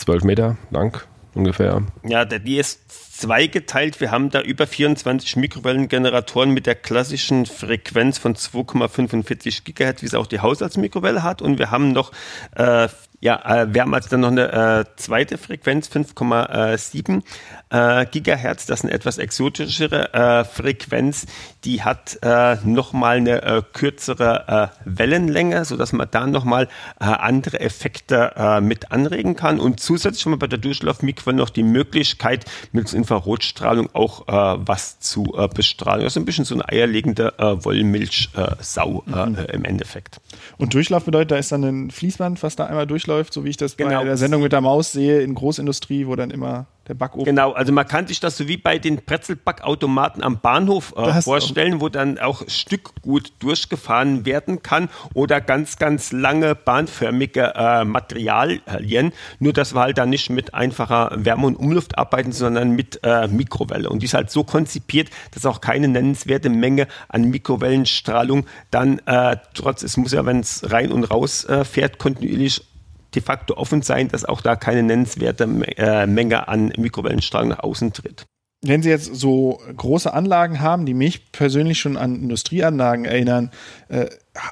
12 0.00 0.24
Meter 0.24 0.56
lang 0.70 1.02
ungefähr. 1.34 1.82
Ja, 2.04 2.24
die 2.24 2.56
ist 2.56 3.20
zweigeteilt. 3.20 4.00
Wir 4.00 4.10
haben 4.10 4.30
da 4.30 4.40
über 4.40 4.66
24 4.66 5.36
Mikrowellengeneratoren 5.36 6.50
mit 6.50 6.66
der 6.66 6.74
klassischen 6.74 7.46
Frequenz 7.46 8.18
von 8.18 8.34
2,45 8.34 9.64
Gigahertz, 9.64 10.02
wie 10.02 10.06
es 10.06 10.14
auch 10.14 10.26
die 10.26 10.40
Haushaltsmikrowelle 10.40 11.22
hat. 11.22 11.42
Und 11.42 11.58
wir 11.58 11.70
haben 11.70 11.92
noch 11.92 12.12
äh, 12.56 12.88
ja, 13.20 13.62
äh, 13.62 13.66
wir 13.72 13.82
haben 13.82 13.92
also 13.92 14.08
dann 14.08 14.20
noch 14.20 14.30
eine 14.30 14.80
äh, 14.80 14.84
zweite 14.96 15.36
Frequenz, 15.36 15.90
5,7 15.90 17.22
äh, 17.68 18.06
Gigahertz. 18.06 18.64
Das 18.64 18.80
ist 18.80 18.84
eine 18.86 18.94
etwas 18.94 19.18
exotischere 19.18 20.14
äh, 20.14 20.44
Frequenz. 20.44 21.26
Die 21.64 21.82
hat 21.82 22.18
äh, 22.22 22.56
nochmal 22.64 23.18
eine 23.18 23.42
äh, 23.42 23.62
kürzere 23.74 24.72
äh, 24.72 24.80
Wellenlänge, 24.86 25.66
sodass 25.66 25.92
man 25.92 26.08
da 26.10 26.26
nochmal 26.26 26.68
äh, 26.98 27.04
andere 27.04 27.60
Effekte 27.60 28.60
mit 28.62 28.90
anregen 28.90 29.36
kann. 29.36 29.60
Und 29.60 29.80
zusätzlich 29.80 30.24
haben 30.24 30.32
wir 30.32 30.38
bei 30.38 30.46
der 30.46 30.58
Durchlaufmikrowelle 30.58 31.36
noch 31.36 31.50
die 31.50 31.62
Möglichkeit, 31.62 32.44
mittels 32.72 32.94
Infrarotstrahlung 32.94 33.90
auch 33.92 34.26
was 34.26 35.00
zu 35.00 35.36
bestrahlen. 35.54 36.04
Das 36.04 36.14
ist 36.14 36.16
ein 36.16 36.24
bisschen 36.24 36.44
so 36.44 36.54
eine 36.54 36.68
eierlegende 36.68 37.34
Wollmilchsau 37.38 39.04
mhm. 39.06 39.36
im 39.52 39.64
Endeffekt. 39.64 40.20
Und 40.58 40.74
Durchlauf 40.74 41.04
bedeutet, 41.04 41.32
da 41.32 41.36
ist 41.36 41.52
dann 41.52 41.64
ein 41.64 41.90
Fließband, 41.90 42.42
was 42.42 42.56
da 42.56 42.66
einmal 42.66 42.86
durchläuft 42.86 43.09
läuft, 43.10 43.34
so 43.34 43.44
wie 43.44 43.50
ich 43.50 43.56
das 43.56 43.76
genau. 43.76 43.98
bei 43.98 44.04
der 44.04 44.16
Sendung 44.16 44.42
mit 44.42 44.52
der 44.52 44.62
Maus 44.62 44.92
sehe, 44.92 45.20
in 45.20 45.34
Großindustrie, 45.34 46.06
wo 46.06 46.16
dann 46.16 46.30
immer 46.30 46.66
der 46.90 46.94
Backofen. 46.94 47.24
Genau, 47.24 47.52
also 47.52 47.72
man 47.72 47.86
kann 47.86 48.06
sich 48.06 48.20
das 48.20 48.36
so 48.36 48.48
wie 48.48 48.56
bei 48.56 48.78
den 48.78 48.96
Brezelbackautomaten 48.96 50.22
am 50.22 50.40
Bahnhof 50.40 50.92
äh, 50.96 51.22
vorstellen, 51.22 51.80
wo 51.80 51.88
dann 51.88 52.18
auch 52.18 52.42
Stückgut 52.48 53.32
durchgefahren 53.38 54.26
werden 54.26 54.62
kann 54.62 54.88
oder 55.14 55.40
ganz, 55.40 55.78
ganz 55.78 56.12
lange 56.12 56.54
bahnförmige 56.54 57.54
äh, 57.54 57.84
Materialien. 57.84 59.12
Nur, 59.38 59.52
dass 59.52 59.74
wir 59.74 59.80
halt 59.80 59.98
da 59.98 60.04
nicht 60.04 60.30
mit 60.30 60.52
einfacher 60.52 61.12
Wärme 61.14 61.46
und 61.46 61.56
Umluft 61.56 61.96
arbeiten, 61.96 62.32
sondern 62.32 62.70
mit 62.70 63.00
äh, 63.02 63.28
Mikrowelle. 63.28 63.88
Und 63.88 64.00
die 64.00 64.06
ist 64.06 64.14
halt 64.14 64.30
so 64.30 64.44
konzipiert, 64.44 65.10
dass 65.32 65.46
auch 65.46 65.60
keine 65.60 65.88
nennenswerte 65.88 66.50
Menge 66.50 66.88
an 67.08 67.24
Mikrowellenstrahlung 67.24 68.46
dann 68.70 68.98
äh, 69.06 69.36
trotz, 69.54 69.82
es 69.82 69.96
muss 69.96 70.12
ja, 70.12 70.26
wenn 70.26 70.40
es 70.40 70.70
rein 70.70 70.90
und 70.90 71.04
raus 71.04 71.44
äh, 71.44 71.64
fährt, 71.64 71.98
kontinuierlich 71.98 72.69
de 73.14 73.22
facto 73.22 73.56
offen 73.56 73.82
sein, 73.82 74.08
dass 74.08 74.24
auch 74.24 74.40
da 74.40 74.56
keine 74.56 74.82
nennenswerte 74.82 75.44
äh, 75.76 76.06
Menge 76.06 76.48
an 76.48 76.72
Mikrowellenstrahlung 76.76 77.50
nach 77.50 77.60
außen 77.60 77.92
tritt. 77.92 78.26
Wenn 78.62 78.82
Sie 78.82 78.90
jetzt 78.90 79.14
so 79.14 79.58
große 79.74 80.12
Anlagen 80.12 80.60
haben, 80.60 80.84
die 80.84 80.92
mich 80.92 81.32
persönlich 81.32 81.80
schon 81.80 81.96
an 81.96 82.16
Industrieanlagen 82.16 83.06
erinnern, 83.06 83.50
äh, 83.88 84.06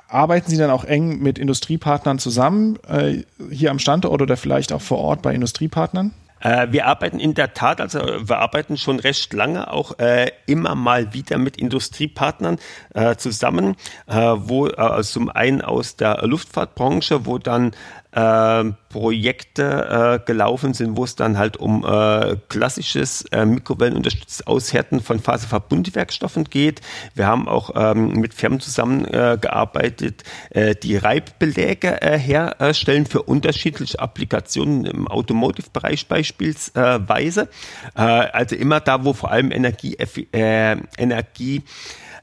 arbeiten 0.08 0.50
Sie 0.50 0.56
dann 0.56 0.70
auch 0.70 0.84
eng 0.84 1.18
mit 1.18 1.38
Industriepartnern 1.38 2.18
zusammen, 2.18 2.78
äh, 2.88 3.24
hier 3.50 3.70
am 3.70 3.78
Standort 3.78 4.22
oder 4.22 4.38
vielleicht 4.38 4.72
auch 4.72 4.80
vor 4.80 4.98
Ort 4.98 5.20
bei 5.20 5.34
Industriepartnern? 5.34 6.14
Äh, 6.40 6.68
wir 6.70 6.86
arbeiten 6.86 7.18
in 7.18 7.34
der 7.34 7.52
Tat, 7.54 7.80
also 7.80 7.98
wir 7.98 8.38
arbeiten 8.38 8.76
schon 8.76 9.00
recht 9.00 9.32
lange 9.32 9.70
auch 9.72 9.98
äh, 9.98 10.30
immer 10.46 10.74
mal 10.74 11.12
wieder 11.12 11.36
mit 11.36 11.56
Industriepartnern 11.56 12.58
äh, 12.94 13.16
zusammen, 13.16 13.76
äh, 14.06 14.14
wo 14.14 14.68
äh, 14.68 15.02
zum 15.02 15.28
einen 15.28 15.60
aus 15.60 15.96
der 15.96 16.26
Luftfahrtbranche, 16.26 17.26
wo 17.26 17.38
dann 17.38 17.72
äh, 18.12 18.64
Projekte 18.88 20.20
äh, 20.22 20.26
gelaufen 20.26 20.74
sind, 20.74 20.96
wo 20.96 21.04
es 21.04 21.14
dann 21.14 21.36
halt 21.36 21.56
um 21.56 21.84
äh, 21.84 22.36
klassisches 22.48 23.22
äh, 23.32 23.44
mikrowellenunterstütztes 23.44 24.46
Aushärten 24.46 25.00
von 25.00 25.20
Faserverbundwerkstoffen 25.20 26.44
geht. 26.44 26.80
Wir 27.14 27.26
haben 27.26 27.48
auch 27.48 27.70
ähm, 27.74 28.12
mit 28.12 28.34
Firmen 28.34 28.60
zusammengearbeitet, 28.60 30.24
äh, 30.50 30.74
die 30.74 30.96
Reibbeläge 30.96 32.00
äh, 32.00 32.18
herstellen 32.18 33.06
für 33.06 33.22
unterschiedliche 33.22 33.98
Applikationen 33.98 34.86
im 34.86 35.06
Automotive-Bereich 35.08 36.08
beispielsweise. 36.08 37.48
Äh, 37.94 38.00
also 38.00 38.56
immer 38.56 38.80
da, 38.80 39.04
wo 39.04 39.12
vor 39.12 39.30
allem 39.30 39.52
Energie, 39.52 39.96
äh, 40.32 40.76
Energie 40.96 41.62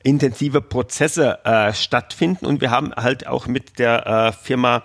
intensive 0.06 0.62
Prozesse 0.62 1.44
äh, 1.44 1.74
stattfinden. 1.74 2.46
Und 2.46 2.62
wir 2.62 2.70
haben 2.70 2.94
halt 2.96 3.28
auch 3.28 3.48
mit 3.48 3.80
der 3.80 4.06
äh, 4.06 4.32
Firma 4.32 4.84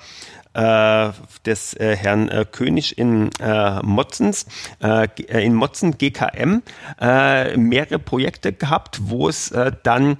äh, 0.60 1.12
des 1.46 1.72
äh, 1.74 1.96
Herrn 1.96 2.28
äh, 2.28 2.44
König 2.44 2.98
in 2.98 3.30
äh, 3.40 3.80
Motzens, 3.82 4.44
äh, 4.82 5.08
äh 5.28 5.44
in 5.44 5.54
Motzen 5.54 5.96
GKM, 5.96 6.62
mehrere 7.56 7.98
Projekte 7.98 8.52
gehabt, 8.52 9.00
wo 9.04 9.28
es 9.28 9.54
dann 9.82 10.16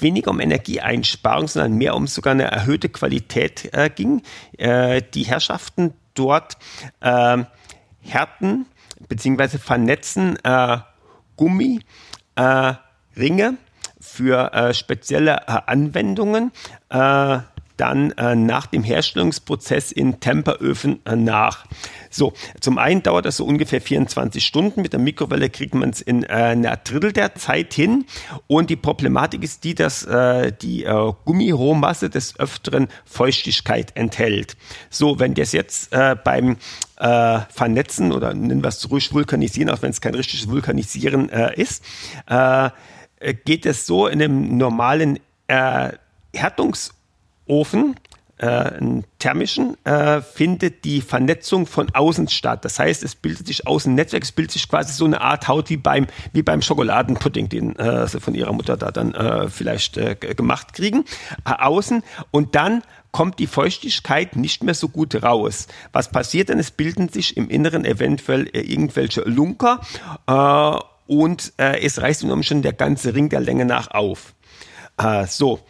weniger 0.00 0.30
um 0.30 0.40
Energieeinsparung, 0.40 1.46
sondern 1.46 1.74
mehr 1.74 1.94
um 1.94 2.06
sogar 2.06 2.32
eine 2.32 2.44
erhöhte 2.44 2.88
Qualität 2.88 3.70
ging. 3.96 4.22
Die 4.58 5.22
Herrschaften 5.22 5.94
dort 6.14 6.56
härten 7.00 8.66
bzw. 9.08 9.58
vernetzen 9.58 10.38
Gummi, 11.36 11.80
Ringe 13.16 13.56
für 14.00 14.72
spezielle 14.74 15.68
Anwendungen. 15.68 16.52
Äh, 16.88 17.38
dann 17.80 18.10
äh, 18.12 18.36
nach 18.36 18.66
dem 18.66 18.84
Herstellungsprozess 18.84 19.90
in 19.90 20.20
Temperöfen 20.20 21.00
äh, 21.06 21.16
nach. 21.16 21.64
So, 22.10 22.34
zum 22.60 22.76
einen 22.76 23.02
dauert 23.02 23.24
das 23.24 23.38
so 23.38 23.46
ungefähr 23.46 23.80
24 23.80 24.44
Stunden. 24.44 24.82
Mit 24.82 24.92
der 24.92 25.00
Mikrowelle 25.00 25.48
kriegt 25.48 25.74
man 25.74 25.88
es 25.90 26.02
in 26.02 26.24
äh, 26.24 26.26
einer 26.26 26.76
Drittel 26.76 27.12
der 27.12 27.34
Zeit 27.36 27.72
hin. 27.72 28.04
Und 28.46 28.68
die 28.68 28.76
Problematik 28.76 29.42
ist 29.42 29.64
die, 29.64 29.74
dass 29.74 30.04
äh, 30.04 30.52
die 30.52 30.84
äh, 30.84 31.12
Gummirohmasse 31.24 32.10
des 32.10 32.38
Öfteren 32.38 32.88
Feuchtigkeit 33.06 33.96
enthält. 33.96 34.56
So, 34.90 35.18
wenn 35.18 35.32
das 35.32 35.52
jetzt 35.52 35.92
äh, 35.92 36.16
beim 36.22 36.58
äh, 36.98 37.40
Vernetzen 37.48 38.12
oder 38.12 38.34
nennen 38.34 38.62
wir 38.62 38.68
es 38.68 38.90
ruhig 38.90 39.12
Vulkanisieren, 39.14 39.70
auch 39.70 39.80
wenn 39.80 39.90
es 39.90 40.02
kein 40.02 40.14
richtiges 40.14 40.50
Vulkanisieren 40.50 41.30
äh, 41.30 41.58
ist, 41.58 41.82
äh, 42.26 42.70
geht 43.46 43.64
es 43.64 43.86
so 43.86 44.06
in 44.06 44.20
einem 44.20 44.58
normalen 44.58 45.18
äh, 45.46 45.92
Härtungs- 46.34 46.92
Ofen, 47.50 47.96
äh, 48.38 48.46
einen 48.46 49.04
thermischen, 49.18 49.76
äh, 49.84 50.22
findet 50.22 50.84
die 50.84 51.02
Vernetzung 51.02 51.66
von 51.66 51.90
außen 51.92 52.28
statt. 52.28 52.64
Das 52.64 52.78
heißt, 52.78 53.02
es 53.02 53.14
bildet 53.14 53.46
sich 53.46 53.66
außen 53.66 53.92
ein 53.92 53.96
Netzwerk, 53.96 54.22
es 54.22 54.32
bildet 54.32 54.52
sich 54.52 54.68
quasi 54.68 54.94
so 54.94 55.04
eine 55.04 55.20
Art 55.20 55.48
Haut 55.48 55.68
wie 55.68 55.76
beim, 55.76 56.06
wie 56.32 56.42
beim 56.42 56.62
Schokoladenpudding, 56.62 57.48
den 57.48 57.76
äh, 57.76 58.06
sie 58.06 58.20
von 58.20 58.34
ihrer 58.34 58.52
Mutter 58.52 58.76
da 58.76 58.90
dann 58.90 59.12
äh, 59.14 59.48
vielleicht 59.48 59.98
äh, 59.98 60.14
gemacht 60.14 60.72
kriegen, 60.72 61.04
äh, 61.44 61.52
außen. 61.52 62.02
Und 62.30 62.54
dann 62.54 62.82
kommt 63.12 63.38
die 63.40 63.46
Feuchtigkeit 63.46 64.36
nicht 64.36 64.62
mehr 64.62 64.74
so 64.74 64.88
gut 64.88 65.22
raus. 65.22 65.66
Was 65.92 66.10
passiert 66.10 66.48
denn? 66.48 66.58
Es 66.58 66.70
bilden 66.70 67.08
sich 67.08 67.36
im 67.36 67.50
Inneren 67.50 67.84
eventuell 67.84 68.46
äh, 68.54 68.60
irgendwelche 68.60 69.22
Lunker 69.22 69.80
äh, 70.26 70.78
und 71.06 71.52
äh, 71.58 71.80
es 71.80 72.00
reißt 72.00 72.22
im 72.22 72.42
schon 72.42 72.62
der 72.62 72.72
ganze 72.72 73.14
Ring 73.14 73.28
der 73.28 73.40
Länge 73.40 73.64
nach 73.64 73.90
auf. 73.90 74.34
Äh, 74.96 75.26
so, 75.26 75.60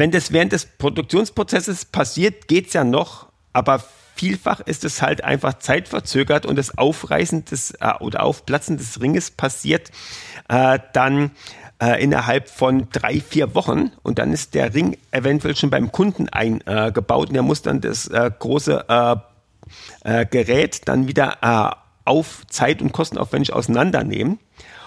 wenn 0.00 0.10
das 0.10 0.32
während 0.32 0.52
des 0.52 0.64
Produktionsprozesses 0.64 1.84
passiert, 1.84 2.48
geht's 2.48 2.72
ja 2.72 2.84
noch, 2.84 3.28
aber 3.52 3.84
vielfach 4.14 4.60
ist 4.60 4.82
es 4.82 5.02
halt 5.02 5.22
einfach 5.22 5.58
zeitverzögert 5.58 6.46
und 6.46 6.56
das 6.56 6.78
Aufreißen 6.78 7.44
des 7.44 7.72
äh, 7.72 7.92
oder 8.00 8.22
Aufplatzen 8.22 8.78
des 8.78 9.02
Ringes 9.02 9.30
passiert 9.30 9.90
äh, 10.48 10.78
dann 10.94 11.32
äh, 11.82 12.02
innerhalb 12.02 12.48
von 12.48 12.88
drei, 12.90 13.20
vier 13.20 13.54
Wochen 13.54 13.92
und 14.02 14.18
dann 14.18 14.32
ist 14.32 14.54
der 14.54 14.72
Ring 14.72 14.96
eventuell 15.10 15.54
schon 15.54 15.68
beim 15.68 15.92
Kunden 15.92 16.30
eingebaut 16.30 17.28
und 17.28 17.34
er 17.34 17.42
muss 17.42 17.60
dann 17.60 17.82
das 17.82 18.08
äh, 18.08 18.30
große 18.38 18.86
äh, 18.88 19.16
äh, 20.04 20.24
Gerät 20.24 20.88
dann 20.88 21.08
wieder 21.08 21.76
auf 22.06 22.46
Zeit 22.48 22.80
und 22.80 22.92
kostenaufwendig 22.92 23.52
auseinandernehmen. 23.52 24.38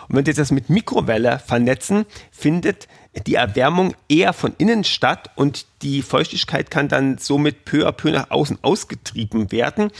Und 0.10 0.15
wenn 0.15 0.26
Sie 0.26 0.34
das 0.34 0.52
mit 0.52 0.69
Mikrowelle 0.69 1.39
vernetzen, 1.39 2.06
findet 2.32 2.88
die 3.28 3.36
Erwärmung 3.36 3.93
eher 4.10 4.34
von 4.34 4.54
innen 4.58 4.84
statt 4.84 5.30
und 5.36 5.65
die 5.84 6.02
Feuchtigkeit 6.02 6.71
kann 6.71 6.88
dann 6.88 7.17
somit 7.19 7.65
peu 7.65 7.88
à 7.88 7.91
peu 7.91 8.10
nach 8.10 8.32
außen 8.32 8.58
ausgetrieben 8.62 9.52
werden. 9.52 9.91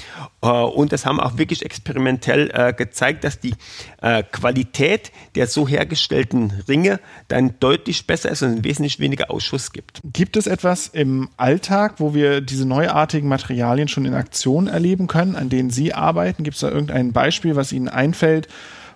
Äh, 0.42 0.48
und 0.48 0.92
das 0.92 1.06
haben 1.06 1.20
auch 1.20 1.38
wirklich 1.38 1.64
experimentell 1.64 2.50
äh, 2.54 2.74
gezeigt, 2.74 3.24
dass 3.24 3.40
die 3.40 3.54
äh, 4.02 4.24
Qualität 4.24 5.12
der 5.36 5.48
so 5.48 5.68
hergestellten 5.68 6.64
Ringe 6.68 7.00
dann 7.28 7.56
deutlich 7.60 8.08
besser 8.08 8.32
ist 8.32 8.42
und 8.42 8.64
wesentlich 8.64 9.00
weniger 9.00 9.30
Ausschuss 9.30 9.72
gibt. 9.72 10.02
Gibt 10.04 10.36
es 10.36 10.48
etwas 10.48 10.88
im 10.88 11.30
Alltag, 11.38 11.96
wo 11.98 12.16
wir 12.16 12.42
diese 12.42 12.66
neuartigen 12.66 13.30
Materialien 13.30 13.88
schon 13.88 14.06
in 14.06 14.16
Aktion 14.16 14.68
erleben 14.68 15.08
können, 15.08 15.36
an 15.36 15.50
denen 15.50 15.70
Sie 15.70 15.94
arbeiten? 15.94 16.44
Gibt 16.44 16.56
es 16.56 16.62
da 16.62 16.70
irgendein 16.70 17.14
Beispiel, 17.14 17.56
was 17.56 17.72
Ihnen 17.72 17.90
einfällt? 17.90 18.48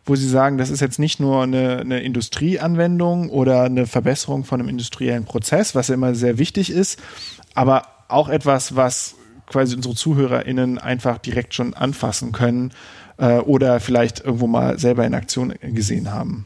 Wo 0.07 0.15
Sie 0.15 0.27
sagen, 0.27 0.57
das 0.57 0.69
ist 0.69 0.79
jetzt 0.79 0.99
nicht 0.99 1.19
nur 1.19 1.43
eine, 1.43 1.79
eine 1.79 1.99
Industrieanwendung 2.01 3.29
oder 3.29 3.63
eine 3.63 3.85
Verbesserung 3.85 4.45
von 4.45 4.59
einem 4.59 4.69
industriellen 4.69 5.25
Prozess, 5.25 5.75
was 5.75 5.89
ja 5.89 5.95
immer 5.95 6.15
sehr 6.15 6.37
wichtig 6.37 6.69
ist, 6.69 6.99
aber 7.53 7.83
auch 8.07 8.29
etwas, 8.29 8.75
was 8.75 9.15
quasi 9.47 9.75
unsere 9.75 9.95
ZuhörerInnen 9.95 10.77
einfach 10.77 11.17
direkt 11.17 11.53
schon 11.53 11.73
anfassen 11.73 12.31
können 12.31 12.71
äh, 13.17 13.37
oder 13.39 13.79
vielleicht 13.79 14.19
irgendwo 14.21 14.47
mal 14.47 14.79
selber 14.79 15.05
in 15.05 15.13
Aktion 15.13 15.53
gesehen 15.61 16.11
haben? 16.11 16.45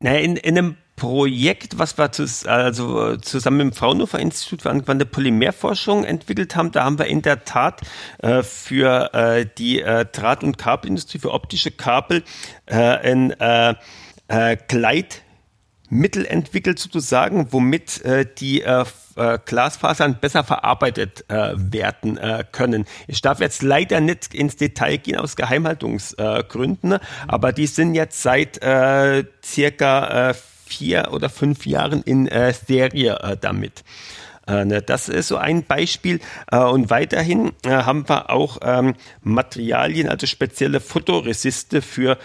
Naja, 0.00 0.20
in, 0.20 0.36
in 0.36 0.58
einem 0.58 0.76
Projekt, 1.00 1.78
was 1.78 1.96
wir 1.96 2.12
zu, 2.12 2.26
also 2.46 3.16
zusammen 3.16 3.56
mit 3.56 3.66
dem 3.68 3.72
Fraunhofer 3.72 4.18
Institut 4.18 4.62
für 4.62 4.70
angewandte 4.70 5.06
Polymerforschung 5.06 6.04
entwickelt 6.04 6.54
haben. 6.54 6.72
Da 6.72 6.84
haben 6.84 6.98
wir 6.98 7.06
in 7.06 7.22
der 7.22 7.44
Tat 7.46 7.80
äh, 8.18 8.42
für 8.42 9.14
äh, 9.14 9.46
die 9.58 9.80
äh, 9.80 10.04
Draht- 10.04 10.44
und 10.44 10.58
Kabelindustrie, 10.58 11.18
für 11.18 11.32
optische 11.32 11.70
Kabel, 11.70 12.22
äh, 12.66 12.76
ein 12.76 13.30
äh, 13.40 13.74
äh, 14.28 14.58
Gleit 14.68 15.22
Mittel 15.88 16.26
entwickelt 16.26 16.78
sozusagen, 16.78 17.50
womit 17.50 18.04
äh, 18.04 18.26
die 18.38 18.60
äh, 18.60 18.84
äh, 19.16 19.38
Glasfasern 19.44 20.18
besser 20.20 20.44
verarbeitet 20.44 21.24
äh, 21.28 21.54
werden 21.56 22.18
äh, 22.18 22.44
können. 22.52 22.84
Ich 23.08 23.22
darf 23.22 23.40
jetzt 23.40 23.62
leider 23.62 24.00
nicht 24.00 24.34
ins 24.34 24.56
Detail 24.56 24.98
gehen 24.98 25.16
aus 25.16 25.34
Geheimhaltungsgründen, 25.34 26.98
aber 27.26 27.52
die 27.52 27.66
sind 27.66 27.94
jetzt 27.94 28.22
seit 28.22 28.62
äh, 28.62 29.24
circa 29.42 30.30
äh, 30.30 30.34
vier 30.70 31.08
oder 31.12 31.28
fünf 31.28 31.66
Jahren 31.66 32.02
in 32.02 32.28
äh, 32.28 32.52
Serie 32.52 33.18
äh, 33.22 33.36
damit. 33.38 33.82
Äh, 34.46 34.64
ne, 34.64 34.82
das 34.82 35.08
ist 35.08 35.28
so 35.28 35.36
ein 35.36 35.64
Beispiel. 35.64 36.20
Äh, 36.50 36.58
und 36.58 36.90
weiterhin 36.90 37.52
äh, 37.64 37.70
haben 37.70 38.08
wir 38.08 38.30
auch 38.30 38.58
ähm, 38.62 38.94
Materialien, 39.22 40.08
also 40.08 40.26
spezielle 40.26 40.80
Fotoresiste 40.80 41.82
für 41.82 42.18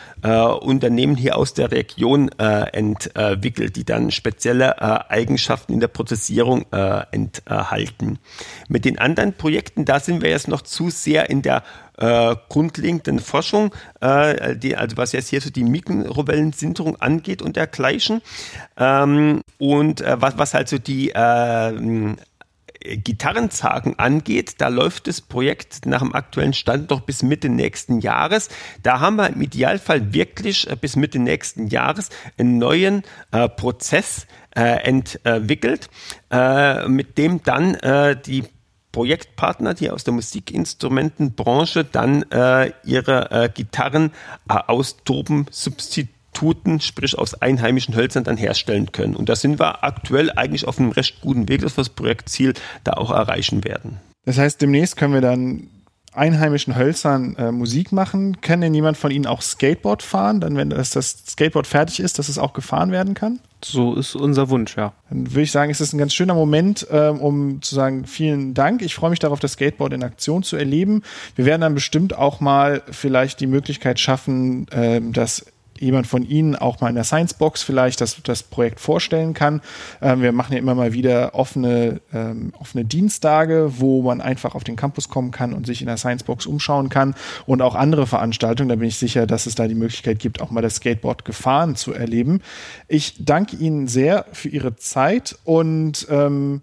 Unternehmen 0.62 1.16
hier 1.16 1.38
aus 1.38 1.54
der 1.54 1.72
Region 1.72 2.30
entwickelt, 2.30 3.76
die 3.76 3.84
dann 3.84 4.12
spezielle 4.12 5.10
Eigenschaften 5.10 5.74
in 5.74 5.80
der 5.80 5.88
Prozessierung 5.88 6.66
enthalten. 6.72 8.20
Mit 8.68 8.86
den 8.86 8.98
anderen 8.98 9.34
Projekten, 9.34 9.86
da 9.86 10.00
sind 10.00 10.22
wir 10.22 10.30
jetzt 10.30 10.48
noch 10.48 10.62
zu 10.62 10.90
sehr 10.90 11.30
in 11.30 11.42
der 11.42 11.64
äh, 11.98 12.36
grundlegenden 12.50 13.20
Forschung, 13.20 13.74
äh, 14.02 14.56
die, 14.56 14.76
also 14.76 14.98
was 14.98 15.12
jetzt 15.12 15.30
hier 15.30 15.42
so 15.42 15.50
die 15.50 15.64
Mikrowellensinterung 15.64 16.96
angeht 16.98 17.42
und 17.42 17.56
dergleichen. 17.56 18.22
Ähm, 18.78 19.42
und 19.58 20.02
äh, 20.02 20.18
was, 20.20 20.38
was 20.38 20.54
halt 20.54 20.70
so 20.70 20.78
die 20.78 21.12
äh, 21.12 22.16
Gitarrenzagen 22.86 23.98
angeht, 23.98 24.56
da 24.60 24.68
läuft 24.68 25.08
das 25.08 25.22
Projekt 25.22 25.86
nach 25.86 26.02
dem 26.02 26.14
aktuellen 26.14 26.54
Stand 26.54 26.90
noch 26.90 27.02
bis 27.02 27.24
Mitte 27.24 27.50
nächsten 27.50 28.00
Jahres. 28.00 28.50
Da 28.84 29.00
haben 29.00 29.16
wir 29.16 29.30
im 29.30 29.42
Idealfall 29.42 30.14
wirklich 30.14 30.70
äh, 30.70 30.76
bis 30.76 30.96
Mitte 30.96 31.20
nächsten 31.20 31.68
Jahres 31.68 32.10
einen 32.38 32.58
neuen 32.58 33.04
äh, 33.32 33.50
Prozess 33.50 34.28
äh, 34.56 34.84
entwickelt, 34.84 35.90
äh, 36.32 36.88
mit 36.88 37.18
dem 37.18 37.44
dann 37.44 37.76
äh, 37.76 38.16
die 38.20 38.44
Projektpartner, 38.96 39.74
die 39.74 39.92
aus 39.92 40.06
der 40.06 40.14
Musikinstrumentenbranche 40.14 41.84
dann 41.84 42.24
äh, 42.32 42.72
ihre 42.86 43.30
äh, 43.30 43.50
Gitarren 43.54 44.12
äh, 44.50 44.54
aus 44.54 44.96
Substituten, 45.52 46.80
sprich 46.80 47.18
aus 47.18 47.34
einheimischen 47.34 47.94
Hölzern, 47.94 48.24
dann 48.24 48.38
herstellen 48.38 48.94
können. 48.94 49.18
Und 49.18 49.28
da 49.28 49.36
sind 49.36 49.60
wir 49.60 49.84
aktuell 49.84 50.32
eigentlich 50.32 50.66
auf 50.66 50.80
einem 50.80 50.92
recht 50.92 51.20
guten 51.20 51.50
Weg, 51.50 51.60
dass 51.60 51.76
wir 51.76 51.84
das 51.84 51.90
Projektziel 51.90 52.54
da 52.86 52.94
auch 52.94 53.12
erreichen 53.12 53.66
werden. 53.66 54.00
Das 54.24 54.38
heißt, 54.38 54.62
demnächst 54.62 54.96
können 54.96 55.14
wir 55.14 55.20
dann 55.20 55.68
einheimischen 56.14 56.78
Hölzern 56.78 57.36
äh, 57.36 57.52
Musik 57.52 57.92
machen. 57.92 58.40
Kann 58.40 58.62
denn 58.62 58.74
jemand 58.74 58.96
von 58.96 59.12
Ihnen 59.12 59.26
auch 59.26 59.42
Skateboard 59.42 60.04
fahren? 60.04 60.40
Dann, 60.40 60.56
wenn 60.56 60.70
das, 60.70 60.92
das 60.92 61.26
Skateboard 61.28 61.68
fertig 61.68 62.00
ist, 62.00 62.18
dass 62.18 62.30
es 62.30 62.38
auch 62.38 62.54
gefahren 62.54 62.94
werden 62.94 63.14
kann? 63.14 63.42
So 63.68 63.96
ist 63.96 64.16
unser 64.16 64.50
Wunsch, 64.50 64.78
ja. 64.78 64.94
Dann 65.10 65.32
würde 65.32 65.42
ich 65.42 65.52
sagen, 65.52 65.72
es 65.72 65.82
ist 65.82 65.92
ein 65.92 65.98
ganz 65.98 66.14
schöner 66.14 66.36
Moment, 66.36 66.86
ähm, 66.92 67.20
um 67.20 67.62
zu 67.64 67.74
sagen, 67.74 68.06
vielen 68.06 68.54
Dank. 68.54 68.84
Ich 68.84 68.94
freue 68.94 69.10
mich 69.10 69.18
darauf, 69.18 69.40
das 69.40 69.54
Skateboard 69.54 69.94
in 69.94 70.04
Aktion 70.04 70.44
zu 70.44 70.56
erleben. 70.56 71.02
Wir 71.36 71.46
werden 71.46 71.62
dann 71.62 71.74
bestimmt 71.74 72.16
auch 72.16 72.40
mal 72.40 72.84
vielleicht 72.92 73.40
die 73.40 73.48
Möglichkeit 73.48 74.00
schaffen, 74.00 74.68
ähm, 74.72 75.14
dass 75.14 75.48
jemand 75.86 76.08
von 76.08 76.24
Ihnen 76.24 76.56
auch 76.56 76.82
mal 76.82 76.90
in 76.90 76.96
der 76.96 77.04
Sciencebox 77.04 77.64
vielleicht 77.64 78.02
das, 78.02 78.22
das 78.24 78.44
Projekt 78.44 78.80
vorstellen 78.80 79.34
kann. 79.34 79.62
Ähm, 80.02 80.22
wir 80.22 80.32
machen 80.32 80.54
ja 80.54 80.60
immer 80.60 80.76
mal 80.76 80.94
wieder 80.94 81.36
offene, 81.36 82.02
ähm, 82.14 82.54
offene 82.60 82.84
Dienstage, 82.84 83.80
wo 83.80 84.02
man 84.02 84.22
einfach 84.22 84.56
auf 84.56 84.64
den 84.64 84.76
Campus 84.76 85.08
kommen 85.10 85.32
kann 85.32 85.54
und 85.54 85.66
sich 85.66 85.82
in 85.82 85.88
der 85.88 85.98
Sciencebox 85.98 86.46
umschauen 86.46 86.90
kann 86.90 87.16
und 87.46 87.62
auch 87.62 87.76
andere 87.76 88.08
Veranstaltungen. 88.08 88.70
Da 88.70 88.76
bin 88.76 88.88
ich 88.88 88.98
sicher, 88.98 89.28
dass 89.28 89.46
es 89.46 89.56
da 89.56 89.68
die 89.68 89.76
Möglichkeit 89.76 90.20
gibt, 90.20 90.42
auch 90.42 90.52
mal 90.52 90.62
das 90.62 90.76
Skateboard 90.76 91.26
gefahren 91.26 91.76
zu 91.76 91.94
erleben. 91.94 92.42
Ich 92.88 93.16
danke 93.20 93.56
Ihnen 93.56 93.88
sehr 93.88 94.26
für 94.34 94.50
Ihre 94.50 94.76
Zeit 94.76 95.38
und 95.44 96.08
ähm, 96.10 96.62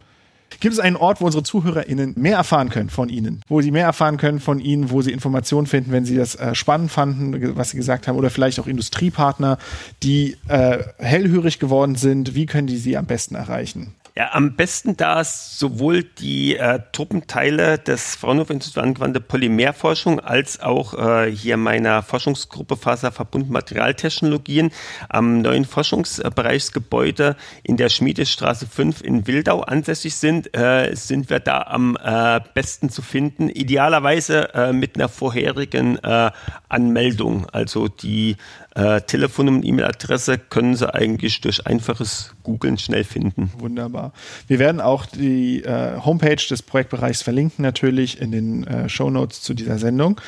Gibt 0.63 0.75
es 0.75 0.79
einen 0.79 0.95
Ort, 0.95 1.21
wo 1.21 1.27
unsere 1.27 1.43
ZuhörerInnen 1.43 2.15
mehr 2.17 2.37
erfahren 2.37 2.69
können 2.69 2.89
von 2.89 3.09
Ihnen? 3.09 3.41
Wo 3.49 3.61
sie 3.61 3.73
mehr 3.73 3.87
erfahren 3.87 4.17
können 4.17 4.39
von 4.39 4.61
Ihnen, 4.61 4.93
wo 4.93 5.03
sie 5.03 5.11
Informationen 5.11 5.67
finden, 5.67 5.91
wenn 5.91 6.05
sie 6.05 6.15
das 6.15 6.37
äh, 6.37 6.55
spannend 6.55 6.93
fanden, 6.93 7.57
was 7.57 7.71
Sie 7.71 7.77
gesagt 7.77 8.07
haben, 8.07 8.17
oder 8.17 8.31
vielleicht 8.31 8.61
auch 8.61 8.69
Industriepartner, 8.69 9.59
die 10.05 10.37
äh, 10.47 10.79
hellhörig 10.99 11.59
geworden 11.59 11.97
sind? 11.97 12.37
Wie 12.37 12.47
können 12.47 12.69
die 12.69 12.77
Sie 12.77 12.97
am 12.97 13.07
besten 13.07 13.35
erreichen? 13.35 13.93
Ja, 14.15 14.35
am 14.35 14.57
besten 14.57 14.95
da 14.99 15.25
sowohl 15.25 16.03
die 16.03 16.59
äh, 16.59 16.81
Truppenteile 16.93 17.79
des 17.79 18.15
Fraunhofer 18.15 18.53
Instituts 18.53 18.75
für 18.75 18.83
angewandte 18.83 19.23
Polymerforschung 19.23 20.21
als 20.21 20.61
auch 20.61 20.93
äh, 20.93 21.31
hier 21.31 21.57
meiner 21.57 22.03
Forschungsgruppe 22.03 22.77
Faserverbundmaterialtechnologien 22.77 24.71
am 25.09 25.41
neuen 25.41 25.65
Forschungsbereichsgebäude 25.65 27.37
in 27.63 27.79
der 27.79 27.89
Schmiedestraße 27.89 28.67
5 28.67 29.01
in 29.01 29.27
Wildau 29.27 29.63
ansässig 29.63 30.15
sind, 30.17 30.55
äh, 30.55 30.95
sind 30.95 31.31
wir 31.31 31.41
da 31.41 31.63
am 31.63 31.97
äh, 31.97 32.41
besten 32.53 32.91
zu 32.91 33.01
finden. 33.01 33.49
Idealerweise 33.49 34.53
äh, 34.53 34.75
mit 34.75 34.97
einer 34.97 35.09
vorherigen 35.09 35.97
äh, 36.05 36.31
Anmeldung. 36.69 37.47
Also 37.49 37.89
die 37.89 38.37
äh, 38.75 39.01
Telefonnummer 39.03 39.59
und 39.59 39.65
E-Mail-Adresse 39.65 40.39
können 40.39 40.77
Sie 40.77 40.93
eigentlich 40.93 41.41
durch 41.41 41.67
einfaches 41.67 42.35
Googlen 42.43 42.79
schnell 42.79 43.05
finden. 43.05 43.53
Wunderbar. 43.59 44.13
Wir 44.47 44.59
werden 44.59 44.81
auch 44.81 45.05
die 45.07 45.63
äh, 45.63 45.99
Homepage 45.99 46.37
des 46.37 46.63
Projektbereichs 46.63 47.23
verlinken, 47.23 47.63
natürlich 47.63 48.21
in 48.21 48.33
den 48.33 48.67
äh, 48.67 48.89
Show 48.89 49.11
Notes 49.11 49.43
zu 49.43 49.55
dieser 49.55 49.79
Sendung. 49.79 50.21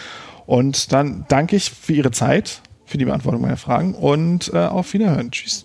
Und 0.47 0.92
dann 0.92 1.24
danke 1.28 1.57
ich 1.57 1.70
für 1.70 1.95
Ihre 1.95 2.11
Zeit, 2.11 2.61
für 2.84 2.99
die 2.99 3.07
Beantwortung 3.07 3.40
meiner 3.40 3.57
Fragen 3.57 3.95
und 3.95 4.53
äh, 4.53 4.59
auf 4.59 4.92
Wiederhören. 4.92 5.30
Tschüss. 5.30 5.64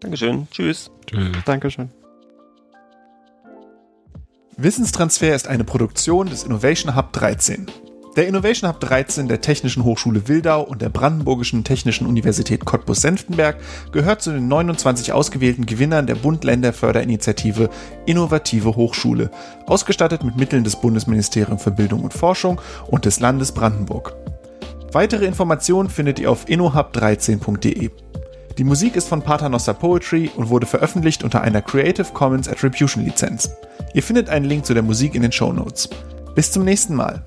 Dankeschön. 0.00 0.48
Tschüss. 0.50 0.90
Tschüss. 1.06 1.30
Dankeschön. 1.44 1.90
Wissenstransfer 4.56 5.34
ist 5.34 5.46
eine 5.46 5.64
Produktion 5.64 6.28
des 6.28 6.42
Innovation 6.42 6.96
Hub 6.96 7.12
13. 7.12 7.66
Der 8.14 8.28
Innovation 8.28 8.68
Hub 8.68 8.78
13 8.78 9.26
der 9.26 9.40
Technischen 9.40 9.84
Hochschule 9.84 10.28
Wildau 10.28 10.60
und 10.60 10.82
der 10.82 10.90
Brandenburgischen 10.90 11.64
Technischen 11.64 12.06
Universität 12.06 12.62
Cottbus-Senftenberg 12.66 13.56
gehört 13.90 14.20
zu 14.20 14.32
den 14.32 14.48
29 14.48 15.14
ausgewählten 15.14 15.64
Gewinnern 15.64 16.06
der 16.06 16.16
Bund-Länder-Förderinitiative 16.16 17.70
Innovative 18.04 18.76
Hochschule, 18.76 19.30
ausgestattet 19.66 20.24
mit 20.24 20.36
Mitteln 20.36 20.62
des 20.62 20.76
Bundesministeriums 20.76 21.62
für 21.62 21.70
Bildung 21.70 22.04
und 22.04 22.12
Forschung 22.12 22.60
und 22.86 23.06
des 23.06 23.18
Landes 23.20 23.52
Brandenburg. 23.52 24.14
Weitere 24.92 25.24
Informationen 25.24 25.88
findet 25.88 26.18
ihr 26.18 26.30
auf 26.30 26.46
innohub13.de. 26.46 27.90
Die 28.58 28.64
Musik 28.64 28.94
ist 28.94 29.08
von 29.08 29.22
Paternoster 29.22 29.72
Poetry 29.72 30.30
und 30.36 30.50
wurde 30.50 30.66
veröffentlicht 30.66 31.24
unter 31.24 31.40
einer 31.40 31.62
Creative 31.62 32.12
Commons 32.12 32.46
Attribution 32.46 33.06
Lizenz. 33.06 33.48
Ihr 33.94 34.02
findet 34.02 34.28
einen 34.28 34.44
Link 34.44 34.66
zu 34.66 34.74
der 34.74 34.82
Musik 34.82 35.14
in 35.14 35.22
den 35.22 35.32
Show 35.32 35.50
Notes. 35.54 35.88
Bis 36.34 36.52
zum 36.52 36.66
nächsten 36.66 36.94
Mal. 36.94 37.24